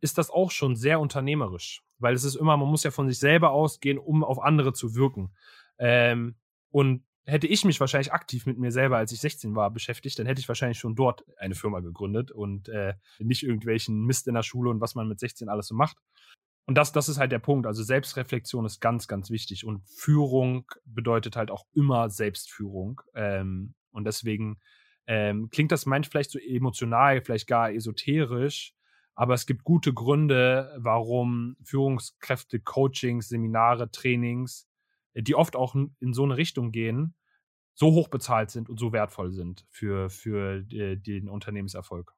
ist 0.00 0.18
das 0.18 0.30
auch 0.30 0.50
schon 0.50 0.76
sehr 0.76 1.00
unternehmerisch. 1.00 1.82
Weil 1.98 2.14
es 2.14 2.24
ist 2.24 2.34
immer, 2.34 2.56
man 2.56 2.68
muss 2.68 2.84
ja 2.84 2.90
von 2.90 3.08
sich 3.08 3.18
selber 3.18 3.50
ausgehen, 3.50 3.98
um 3.98 4.24
auf 4.24 4.40
andere 4.40 4.72
zu 4.72 4.94
wirken. 4.94 5.32
Ähm, 5.78 6.36
und 6.70 7.04
hätte 7.24 7.46
ich 7.46 7.64
mich 7.64 7.78
wahrscheinlich 7.78 8.12
aktiv 8.12 8.46
mit 8.46 8.58
mir 8.58 8.72
selber, 8.72 8.96
als 8.96 9.12
ich 9.12 9.20
16 9.20 9.54
war, 9.54 9.70
beschäftigt, 9.70 10.18
dann 10.18 10.26
hätte 10.26 10.40
ich 10.40 10.48
wahrscheinlich 10.48 10.78
schon 10.78 10.96
dort 10.96 11.24
eine 11.38 11.54
Firma 11.54 11.80
gegründet 11.80 12.32
und 12.32 12.68
äh, 12.68 12.94
nicht 13.18 13.44
irgendwelchen 13.44 14.04
Mist 14.04 14.26
in 14.26 14.34
der 14.34 14.42
Schule 14.42 14.70
und 14.70 14.80
was 14.80 14.94
man 14.94 15.06
mit 15.06 15.20
16 15.20 15.48
alles 15.48 15.68
so 15.68 15.74
macht. 15.74 15.98
Und 16.66 16.76
das, 16.76 16.92
das 16.92 17.08
ist 17.08 17.18
halt 17.18 17.32
der 17.32 17.38
Punkt. 17.38 17.66
Also 17.66 17.82
Selbstreflexion 17.82 18.64
ist 18.64 18.80
ganz, 18.80 19.08
ganz 19.08 19.30
wichtig. 19.30 19.64
Und 19.64 19.82
Führung 19.88 20.70
bedeutet 20.84 21.36
halt 21.36 21.50
auch 21.50 21.66
immer 21.74 22.08
Selbstführung. 22.08 23.00
Ähm, 23.14 23.74
und 23.90 24.04
deswegen 24.04 24.60
ähm, 25.06 25.50
klingt 25.50 25.72
das 25.72 25.86
meint 25.86 26.06
vielleicht 26.06 26.30
so 26.30 26.38
emotional, 26.38 27.20
vielleicht 27.22 27.46
gar 27.46 27.72
esoterisch, 27.72 28.74
aber 29.14 29.34
es 29.34 29.46
gibt 29.46 29.64
gute 29.64 29.92
Gründe, 29.92 30.74
warum 30.78 31.56
Führungskräfte 31.62 32.60
Coachings, 32.60 33.28
Seminare, 33.28 33.90
Trainings, 33.90 34.68
äh, 35.14 35.22
die 35.22 35.34
oft 35.34 35.56
auch 35.56 35.74
in 35.74 36.12
so 36.12 36.24
eine 36.24 36.36
Richtung 36.36 36.72
gehen, 36.72 37.14
so 37.74 37.92
hoch 37.92 38.08
bezahlt 38.08 38.50
sind 38.50 38.68
und 38.68 38.78
so 38.78 38.92
wertvoll 38.92 39.32
sind 39.32 39.66
für, 39.70 40.10
für 40.10 40.64
äh, 40.72 40.96
den 40.96 41.28
Unternehmenserfolg. 41.28 42.14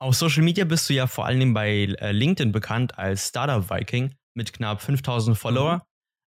Auf 0.00 0.16
Social 0.16 0.42
Media 0.42 0.64
bist 0.64 0.90
du 0.90 0.94
ja 0.94 1.06
vor 1.06 1.26
allem 1.26 1.54
bei 1.54 1.84
äh, 1.84 2.12
LinkedIn 2.12 2.52
bekannt 2.52 2.98
als 2.98 3.28
Startup 3.28 3.70
Viking 3.70 4.14
mit 4.34 4.52
knapp 4.52 4.82
5000 4.82 5.38
Follower. 5.38 5.76
Mhm. 5.76 5.82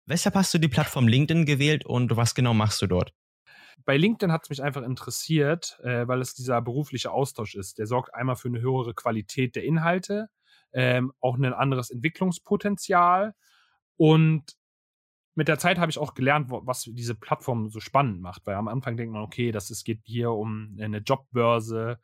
Weshalb 0.06 0.34
hast 0.34 0.52
du 0.52 0.58
die 0.58 0.68
Plattform 0.68 1.08
LinkedIn 1.08 1.46
gewählt 1.46 1.86
und 1.86 2.14
was 2.16 2.34
genau 2.34 2.54
machst 2.54 2.82
du 2.82 2.86
dort? 2.86 3.14
Bei 3.84 3.96
LinkedIn 3.96 4.32
hat 4.32 4.44
es 4.44 4.50
mich 4.50 4.62
einfach 4.62 4.82
interessiert, 4.82 5.78
äh, 5.82 6.06
weil 6.08 6.20
es 6.20 6.34
dieser 6.34 6.60
berufliche 6.62 7.10
Austausch 7.10 7.54
ist. 7.54 7.78
Der 7.78 7.86
sorgt 7.86 8.14
einmal 8.14 8.36
für 8.36 8.48
eine 8.48 8.60
höhere 8.60 8.94
Qualität 8.94 9.56
der 9.56 9.64
Inhalte, 9.64 10.28
ähm, 10.72 11.12
auch 11.20 11.36
ein 11.36 11.52
anderes 11.52 11.90
Entwicklungspotenzial. 11.90 13.34
Und 13.96 14.56
mit 15.34 15.48
der 15.48 15.58
Zeit 15.58 15.78
habe 15.78 15.90
ich 15.90 15.98
auch 15.98 16.14
gelernt, 16.14 16.48
was 16.50 16.82
diese 16.92 17.14
Plattform 17.14 17.70
so 17.70 17.80
spannend 17.80 18.20
macht, 18.20 18.46
weil 18.46 18.54
am 18.54 18.68
Anfang 18.68 18.96
denkt 18.96 19.12
man, 19.12 19.22
okay, 19.22 19.50
das 19.50 19.70
ist, 19.70 19.84
geht 19.84 20.00
hier 20.04 20.30
um 20.32 20.76
eine 20.80 20.98
Jobbörse, 20.98 21.98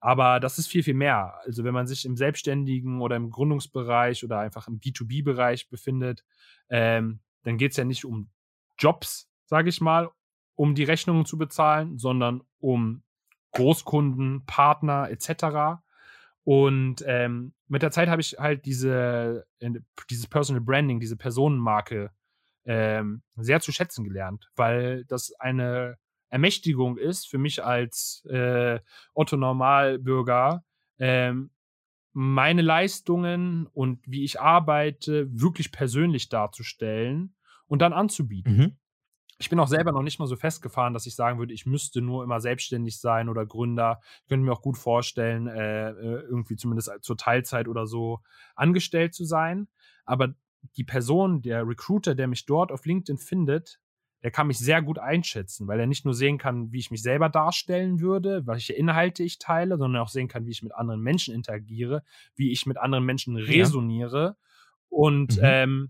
aber 0.00 0.38
das 0.38 0.58
ist 0.58 0.66
viel, 0.66 0.82
viel 0.82 0.94
mehr. 0.94 1.40
Also 1.46 1.64
wenn 1.64 1.72
man 1.72 1.86
sich 1.86 2.04
im 2.04 2.16
Selbstständigen 2.16 3.00
oder 3.00 3.16
im 3.16 3.30
Gründungsbereich 3.30 4.22
oder 4.22 4.38
einfach 4.38 4.68
im 4.68 4.78
B2B-Bereich 4.78 5.70
befindet, 5.70 6.24
ähm, 6.68 7.20
dann 7.42 7.56
geht 7.56 7.70
es 7.70 7.78
ja 7.78 7.84
nicht 7.84 8.04
um 8.04 8.30
Jobs, 8.78 9.30
sage 9.46 9.70
ich 9.70 9.80
mal, 9.80 10.10
um 10.54 10.74
die 10.74 10.84
Rechnungen 10.84 11.24
zu 11.24 11.38
bezahlen, 11.38 11.98
sondern 11.98 12.42
um 12.58 13.02
Großkunden, 13.52 14.44
Partner 14.46 15.08
etc. 15.10 15.80
Und 16.42 17.04
ähm, 17.06 17.54
mit 17.68 17.82
der 17.82 17.90
Zeit 17.90 18.08
habe 18.08 18.20
ich 18.20 18.36
halt 18.38 18.66
diese, 18.66 19.46
äh, 19.60 19.70
dieses 20.10 20.26
Personal 20.26 20.60
Branding, 20.60 21.00
diese 21.00 21.16
Personenmarke 21.16 22.10
ähm, 22.66 23.22
sehr 23.36 23.60
zu 23.60 23.72
schätzen 23.72 24.04
gelernt, 24.04 24.50
weil 24.56 25.04
das 25.06 25.32
eine 25.38 25.98
Ermächtigung 26.28 26.98
ist 26.98 27.28
für 27.28 27.38
mich 27.38 27.62
als 27.64 28.24
äh, 28.28 28.80
Otto 29.12 29.36
Normalbürger, 29.36 30.64
ähm, 30.98 31.50
meine 32.12 32.62
Leistungen 32.62 33.66
und 33.66 34.00
wie 34.06 34.24
ich 34.24 34.40
arbeite 34.40 35.28
wirklich 35.30 35.72
persönlich 35.72 36.28
darzustellen 36.28 37.34
und 37.66 37.82
dann 37.82 37.92
anzubieten. 37.92 38.56
Mhm. 38.56 38.76
Ich 39.38 39.48
bin 39.50 39.58
auch 39.58 39.68
selber 39.68 39.92
noch 39.92 40.02
nicht 40.02 40.18
mal 40.18 40.26
so 40.26 40.36
festgefahren, 40.36 40.94
dass 40.94 41.06
ich 41.06 41.14
sagen 41.14 41.38
würde, 41.38 41.54
ich 41.54 41.66
müsste 41.66 42.00
nur 42.00 42.24
immer 42.24 42.40
selbstständig 42.40 43.00
sein 43.00 43.28
oder 43.28 43.46
Gründer. 43.46 44.00
Ich 44.22 44.28
könnte 44.28 44.44
mir 44.44 44.52
auch 44.52 44.62
gut 44.62 44.78
vorstellen, 44.78 45.46
äh, 45.46 45.90
äh 45.90 46.20
irgendwie 46.22 46.56
zumindest 46.56 46.90
zur 47.02 47.16
Teilzeit 47.16 47.68
oder 47.68 47.86
so 47.86 48.20
angestellt 48.54 49.14
zu 49.14 49.24
sein. 49.24 49.68
Aber 50.04 50.34
die 50.76 50.84
Person, 50.84 51.42
der 51.42 51.66
Recruiter, 51.66 52.14
der 52.14 52.28
mich 52.28 52.46
dort 52.46 52.72
auf 52.72 52.84
LinkedIn 52.86 53.18
findet, 53.18 53.80
der 54.22 54.30
kann 54.30 54.46
mich 54.46 54.58
sehr 54.58 54.80
gut 54.80 54.98
einschätzen, 54.98 55.68
weil 55.68 55.78
er 55.78 55.86
nicht 55.86 56.06
nur 56.06 56.14
sehen 56.14 56.38
kann, 56.38 56.72
wie 56.72 56.78
ich 56.78 56.90
mich 56.90 57.02
selber 57.02 57.28
darstellen 57.28 58.00
würde, 58.00 58.46
welche 58.46 58.72
Inhalte 58.72 59.22
ich 59.22 59.38
teile, 59.38 59.76
sondern 59.76 60.00
auch 60.00 60.08
sehen 60.08 60.28
kann, 60.28 60.46
wie 60.46 60.50
ich 60.50 60.62
mit 60.62 60.74
anderen 60.74 61.02
Menschen 61.02 61.34
interagiere, 61.34 62.02
wie 62.34 62.50
ich 62.50 62.64
mit 62.64 62.78
anderen 62.78 63.04
Menschen 63.04 63.36
resoniere. 63.36 64.24
Ja. 64.24 64.36
Und 64.88 65.36
mhm. 65.36 65.42
ähm, 65.42 65.88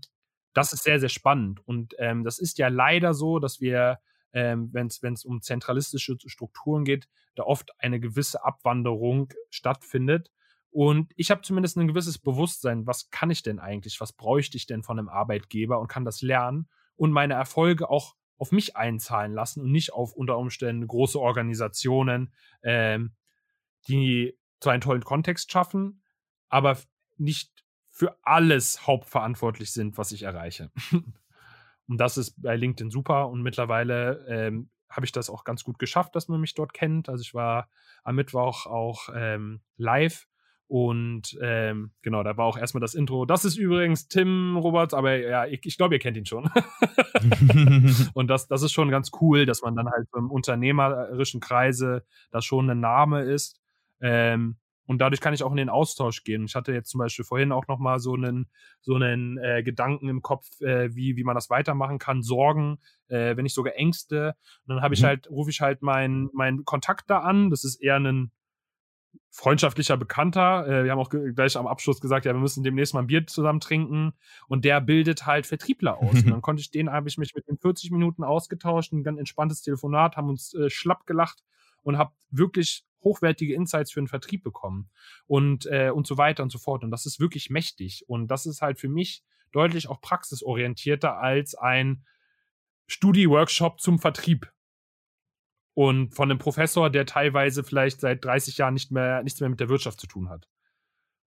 das 0.55 0.73
ist 0.73 0.83
sehr, 0.83 0.99
sehr 0.99 1.09
spannend. 1.09 1.59
Und 1.67 1.95
ähm, 1.99 2.23
das 2.23 2.39
ist 2.39 2.57
ja 2.57 2.69
leider 2.69 3.13
so, 3.13 3.39
dass 3.39 3.59
wir, 3.59 3.99
ähm, 4.33 4.69
wenn 4.71 4.87
es 4.87 5.25
um 5.25 5.41
zentralistische 5.41 6.17
Strukturen 6.25 6.85
geht, 6.85 7.07
da 7.35 7.43
oft 7.43 7.71
eine 7.79 7.99
gewisse 7.99 8.43
Abwanderung 8.43 9.33
stattfindet. 9.49 10.31
Und 10.71 11.11
ich 11.17 11.29
habe 11.29 11.41
zumindest 11.41 11.77
ein 11.77 11.87
gewisses 11.87 12.17
Bewusstsein, 12.17 12.87
was 12.87 13.09
kann 13.09 13.29
ich 13.29 13.43
denn 13.43 13.59
eigentlich, 13.59 13.99
was 13.99 14.13
bräuchte 14.13 14.57
ich 14.57 14.65
denn 14.65 14.83
von 14.83 14.97
einem 14.97 15.09
Arbeitgeber 15.09 15.79
und 15.79 15.87
kann 15.87 16.05
das 16.05 16.21
lernen 16.21 16.69
und 16.95 17.11
meine 17.11 17.33
Erfolge 17.33 17.89
auch 17.89 18.15
auf 18.37 18.51
mich 18.51 18.75
einzahlen 18.75 19.33
lassen 19.33 19.61
und 19.61 19.71
nicht 19.71 19.93
auf 19.93 20.13
unter 20.13 20.37
Umständen 20.37 20.87
große 20.87 21.19
Organisationen, 21.19 22.33
ähm, 22.63 23.13
die 23.87 24.37
zwar 24.59 24.73
einen 24.73 24.81
tollen 24.81 25.03
Kontext 25.03 25.51
schaffen, 25.51 26.01
aber 26.49 26.77
nicht 27.17 27.64
für 27.95 28.17
alles 28.23 28.85
hauptverantwortlich 28.85 29.71
sind, 29.71 29.97
was 29.97 30.11
ich 30.11 30.23
erreiche. 30.23 30.69
und 31.87 31.97
das 31.97 32.17
ist 32.17 32.41
bei 32.41 32.57
LinkedIn 32.57 32.91
super 32.91 33.29
und 33.29 33.41
mittlerweile 33.41 34.25
ähm, 34.27 34.69
habe 34.89 35.05
ich 35.05 35.13
das 35.13 35.29
auch 35.29 35.45
ganz 35.45 35.63
gut 35.63 35.79
geschafft, 35.79 36.13
dass 36.13 36.27
man 36.27 36.41
mich 36.41 36.53
dort 36.55 36.73
kennt. 36.73 37.07
Also 37.07 37.21
ich 37.21 37.33
war 37.33 37.69
am 38.03 38.15
Mittwoch 38.15 38.65
auch 38.65 39.07
ähm, 39.15 39.61
live 39.77 40.27
und 40.67 41.37
ähm, 41.41 41.91
genau, 42.01 42.21
da 42.23 42.35
war 42.35 42.45
auch 42.45 42.57
erstmal 42.57 42.81
das 42.81 42.95
Intro. 42.95 43.25
Das 43.25 43.45
ist 43.45 43.55
übrigens 43.55 44.09
Tim 44.09 44.57
Roberts, 44.57 44.93
aber 44.93 45.15
ja, 45.15 45.45
ich, 45.45 45.61
ich 45.63 45.77
glaube, 45.77 45.95
ihr 45.95 45.99
kennt 45.99 46.17
ihn 46.17 46.25
schon. 46.25 46.49
und 48.13 48.27
das, 48.27 48.49
das 48.49 48.61
ist 48.61 48.73
schon 48.73 48.89
ganz 48.89 49.11
cool, 49.21 49.45
dass 49.45 49.61
man 49.61 49.77
dann 49.77 49.89
halt 49.89 50.09
im 50.17 50.29
unternehmerischen 50.29 51.39
Kreise 51.39 52.03
das 52.29 52.43
schon 52.43 52.69
ein 52.69 52.81
Name 52.81 53.21
ist. 53.21 53.61
Ähm, 54.01 54.57
und 54.87 54.99
dadurch 54.99 55.21
kann 55.21 55.33
ich 55.33 55.43
auch 55.43 55.51
in 55.51 55.57
den 55.57 55.69
Austausch 55.69 56.23
gehen. 56.23 56.45
Ich 56.45 56.55
hatte 56.55 56.73
jetzt 56.73 56.89
zum 56.89 56.99
Beispiel 56.99 57.25
vorhin 57.25 57.51
auch 57.51 57.67
noch 57.67 57.79
mal 57.79 57.99
so 57.99 58.13
einen, 58.13 58.47
so 58.81 58.95
einen 58.95 59.37
äh, 59.37 59.63
Gedanken 59.63 60.09
im 60.09 60.21
Kopf, 60.21 60.47
äh, 60.61 60.95
wie, 60.95 61.15
wie 61.15 61.23
man 61.23 61.35
das 61.35 61.49
weitermachen 61.49 61.97
kann, 61.97 62.21
Sorgen, 62.21 62.77
äh, 63.07 63.35
wenn 63.35 63.43
nicht 63.43 63.55
sogar 63.55 63.75
Ängste. 63.75 64.35
Und 64.65 64.75
dann 64.75 64.81
habe 64.81 64.93
ich 64.93 65.01
mhm. 65.01 65.07
halt, 65.07 65.29
rufe 65.29 65.49
ich 65.49 65.61
halt 65.61 65.81
meinen 65.81 66.29
mein 66.33 66.65
Kontakt 66.65 67.09
da 67.09 67.19
an. 67.19 67.49
Das 67.49 67.63
ist 67.63 67.81
eher 67.81 67.97
ein 67.97 68.31
freundschaftlicher 69.31 69.97
Bekannter. 69.97 70.67
Äh, 70.67 70.83
wir 70.83 70.91
haben 70.91 70.99
auch 70.99 71.09
gleich 71.09 71.57
am 71.57 71.67
Abschluss 71.67 71.99
gesagt, 71.99 72.25
ja, 72.25 72.33
wir 72.33 72.39
müssen 72.39 72.63
demnächst 72.63 72.93
mal 72.93 73.01
ein 73.01 73.07
Bier 73.07 73.25
zusammen 73.25 73.59
trinken. 73.59 74.13
Und 74.47 74.65
der 74.65 74.81
bildet 74.81 75.25
halt 75.25 75.47
Vertriebler 75.47 75.97
aus. 75.97 76.13
und 76.23 76.29
dann 76.29 76.41
konnte 76.43 76.61
ich 76.61 76.69
den, 76.69 76.91
habe 76.91 77.09
ich 77.09 77.17
mich 77.17 77.33
mit 77.33 77.47
den 77.47 77.57
40 77.57 77.89
Minuten 77.89 78.23
ausgetauscht, 78.23 78.93
ein 78.93 79.03
ganz 79.03 79.17
entspanntes 79.17 79.61
Telefonat, 79.61 80.15
haben 80.15 80.29
uns 80.29 80.53
äh, 80.53 80.69
schlapp 80.69 81.07
gelacht 81.07 81.43
und 81.85 81.97
habe 81.97 82.13
wirklich 82.31 82.83
hochwertige 83.03 83.53
Insights 83.53 83.91
für 83.91 84.01
den 84.01 84.07
Vertrieb 84.07 84.43
bekommen 84.43 84.89
und, 85.27 85.67
äh, 85.67 85.91
und 85.91 86.07
so 86.07 86.17
weiter 86.17 86.43
und 86.43 86.51
so 86.51 86.57
fort. 86.57 86.83
Und 86.83 86.91
das 86.91 87.05
ist 87.05 87.19
wirklich 87.19 87.49
mächtig. 87.49 88.03
Und 88.07 88.27
das 88.27 88.47
ist 88.47 88.61
halt 88.61 88.79
für 88.79 88.89
mich 88.89 89.23
deutlich 89.51 89.87
auch 89.87 90.01
praxisorientierter 90.01 91.17
als 91.17 91.53
ein 91.53 92.03
Studi-Workshop 92.87 93.79
zum 93.79 93.99
Vertrieb. 93.99 94.51
Und 95.75 96.15
von 96.15 96.31
einem 96.31 96.39
Professor, 96.39 96.89
der 96.89 97.05
teilweise 97.05 97.63
vielleicht 97.63 98.01
seit 98.01 98.25
30 98.25 98.57
Jahren 98.57 98.73
nicht 98.73 98.91
mehr, 98.91 99.21
nichts 99.23 99.39
mehr 99.39 99.49
mit 99.49 99.59
der 99.59 99.69
Wirtschaft 99.69 99.99
zu 99.99 100.07
tun 100.07 100.29
hat. 100.29 100.49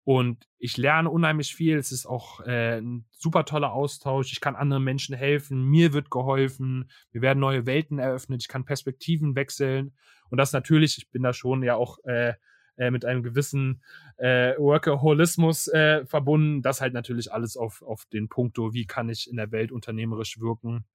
Und 0.05 0.47
ich 0.57 0.75
lerne 0.75 1.09
unheimlich 1.09 1.55
viel. 1.55 1.77
Es 1.77 1.91
ist 1.91 2.05
auch 2.05 2.41
äh, 2.41 2.79
ein 2.79 3.05
super 3.11 3.45
toller 3.45 3.71
Austausch. 3.71 4.33
Ich 4.33 4.41
kann 4.41 4.55
anderen 4.55 4.83
Menschen 4.83 5.15
helfen. 5.15 5.63
Mir 5.63 5.93
wird 5.93 6.11
geholfen. 6.11 6.89
Mir 7.11 7.21
werden 7.21 7.39
neue 7.39 7.65
Welten 7.65 7.99
eröffnet. 7.99 8.41
Ich 8.41 8.49
kann 8.49 8.65
Perspektiven 8.65 9.35
wechseln. 9.35 9.93
Und 10.29 10.37
das 10.37 10.51
natürlich, 10.51 10.97
ich 10.97 11.09
bin 11.09 11.23
da 11.23 11.31
schon 11.31 11.63
ja 11.63 11.75
auch 11.75 11.99
äh, 12.03 12.33
äh, 12.75 12.89
mit 12.89 13.05
einem 13.05 13.21
gewissen 13.21 13.83
äh, 14.17 14.57
Workaholismus 14.57 15.67
äh, 15.67 16.05
verbunden. 16.05 16.61
Das 16.61 16.81
halt 16.81 16.93
natürlich 16.93 17.31
alles 17.31 17.55
auf, 17.55 17.81
auf 17.83 18.05
den 18.05 18.29
Punkt, 18.29 18.57
wie 18.57 18.85
kann 18.85 19.09
ich 19.09 19.29
in 19.29 19.37
der 19.37 19.51
Welt 19.51 19.71
unternehmerisch 19.71 20.39
wirken 20.39 20.85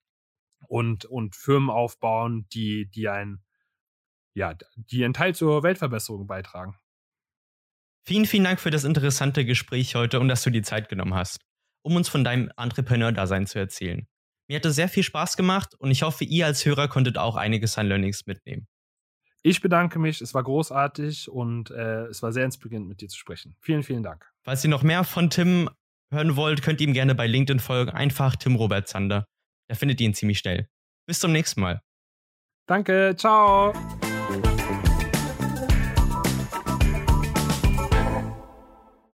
und, 0.67 1.05
und 1.05 1.37
Firmen 1.37 1.71
aufbauen, 1.71 2.47
die, 2.53 2.87
die 2.87 3.09
ein, 3.09 3.45
ja, 4.35 4.55
die 4.77 5.05
einen 5.05 5.15
Teil 5.15 5.35
zur 5.35 5.63
Weltverbesserung 5.63 6.27
beitragen. 6.27 6.75
Vielen, 8.09 8.25
vielen 8.25 8.45
Dank 8.45 8.59
für 8.59 8.71
das 8.71 8.85
interessante 8.85 9.45
Gespräch 9.45 9.95
heute 9.95 10.19
und 10.19 10.29
dass 10.29 10.43
du 10.43 10.49
die 10.49 10.63
Zeit 10.63 10.89
genommen 10.89 11.13
hast, 11.13 11.43
um 11.83 11.95
uns 11.95 12.09
von 12.09 12.25
deinem 12.25 12.51
Entrepreneur-Dasein 12.57 13.47
zu 13.47 13.59
erzählen. 13.59 14.07
Mir 14.49 14.57
hat 14.57 14.65
es 14.65 14.77
sehr 14.77 14.89
viel 14.89 15.03
Spaß 15.03 15.37
gemacht 15.37 15.75
und 15.79 15.91
ich 15.91 16.05
hoffe, 16.05 16.25
ihr 16.25 16.47
als 16.47 16.65
Hörer 16.65 16.89
konntet 16.89 17.19
auch 17.19 17.37
einiges 17.37 17.77
an 17.77 17.87
Learnings 17.87 18.25
mitnehmen. 18.25 18.67
Ich 19.43 19.61
bedanke 19.61 19.99
mich, 19.99 20.23
es 20.23 20.33
war 20.33 20.43
großartig 20.43 21.29
und 21.29 21.71
äh, 21.71 22.07
es 22.07 22.23
war 22.23 22.33
sehr 22.33 22.47
inspirierend, 22.47 22.89
mit 22.89 23.03
dir 23.03 23.09
zu 23.09 23.19
sprechen. 23.19 23.57
Vielen, 23.61 23.83
vielen 23.83 24.03
Dank. 24.03 24.27
Falls 24.43 24.65
ihr 24.65 24.71
noch 24.71 24.83
mehr 24.83 25.05
von 25.05 25.29
Tim 25.29 25.69
hören 26.11 26.35
wollt, 26.35 26.63
könnt 26.63 26.81
ihr 26.81 26.89
ihm 26.89 26.95
gerne 26.95 27.15
bei 27.15 27.27
LinkedIn 27.27 27.61
folgen. 27.61 27.91
Einfach 27.91 28.37
Tim 28.37 28.57
Robert 28.57 28.89
Zander. 28.89 29.27
Da 29.69 29.75
findet 29.75 30.01
ihr 30.01 30.07
ihn 30.07 30.15
ziemlich 30.15 30.39
schnell. 30.39 30.67
Bis 31.07 31.21
zum 31.21 31.33
nächsten 31.33 31.61
Mal. 31.61 31.83
Danke, 32.67 33.15
ciao. 33.19 33.75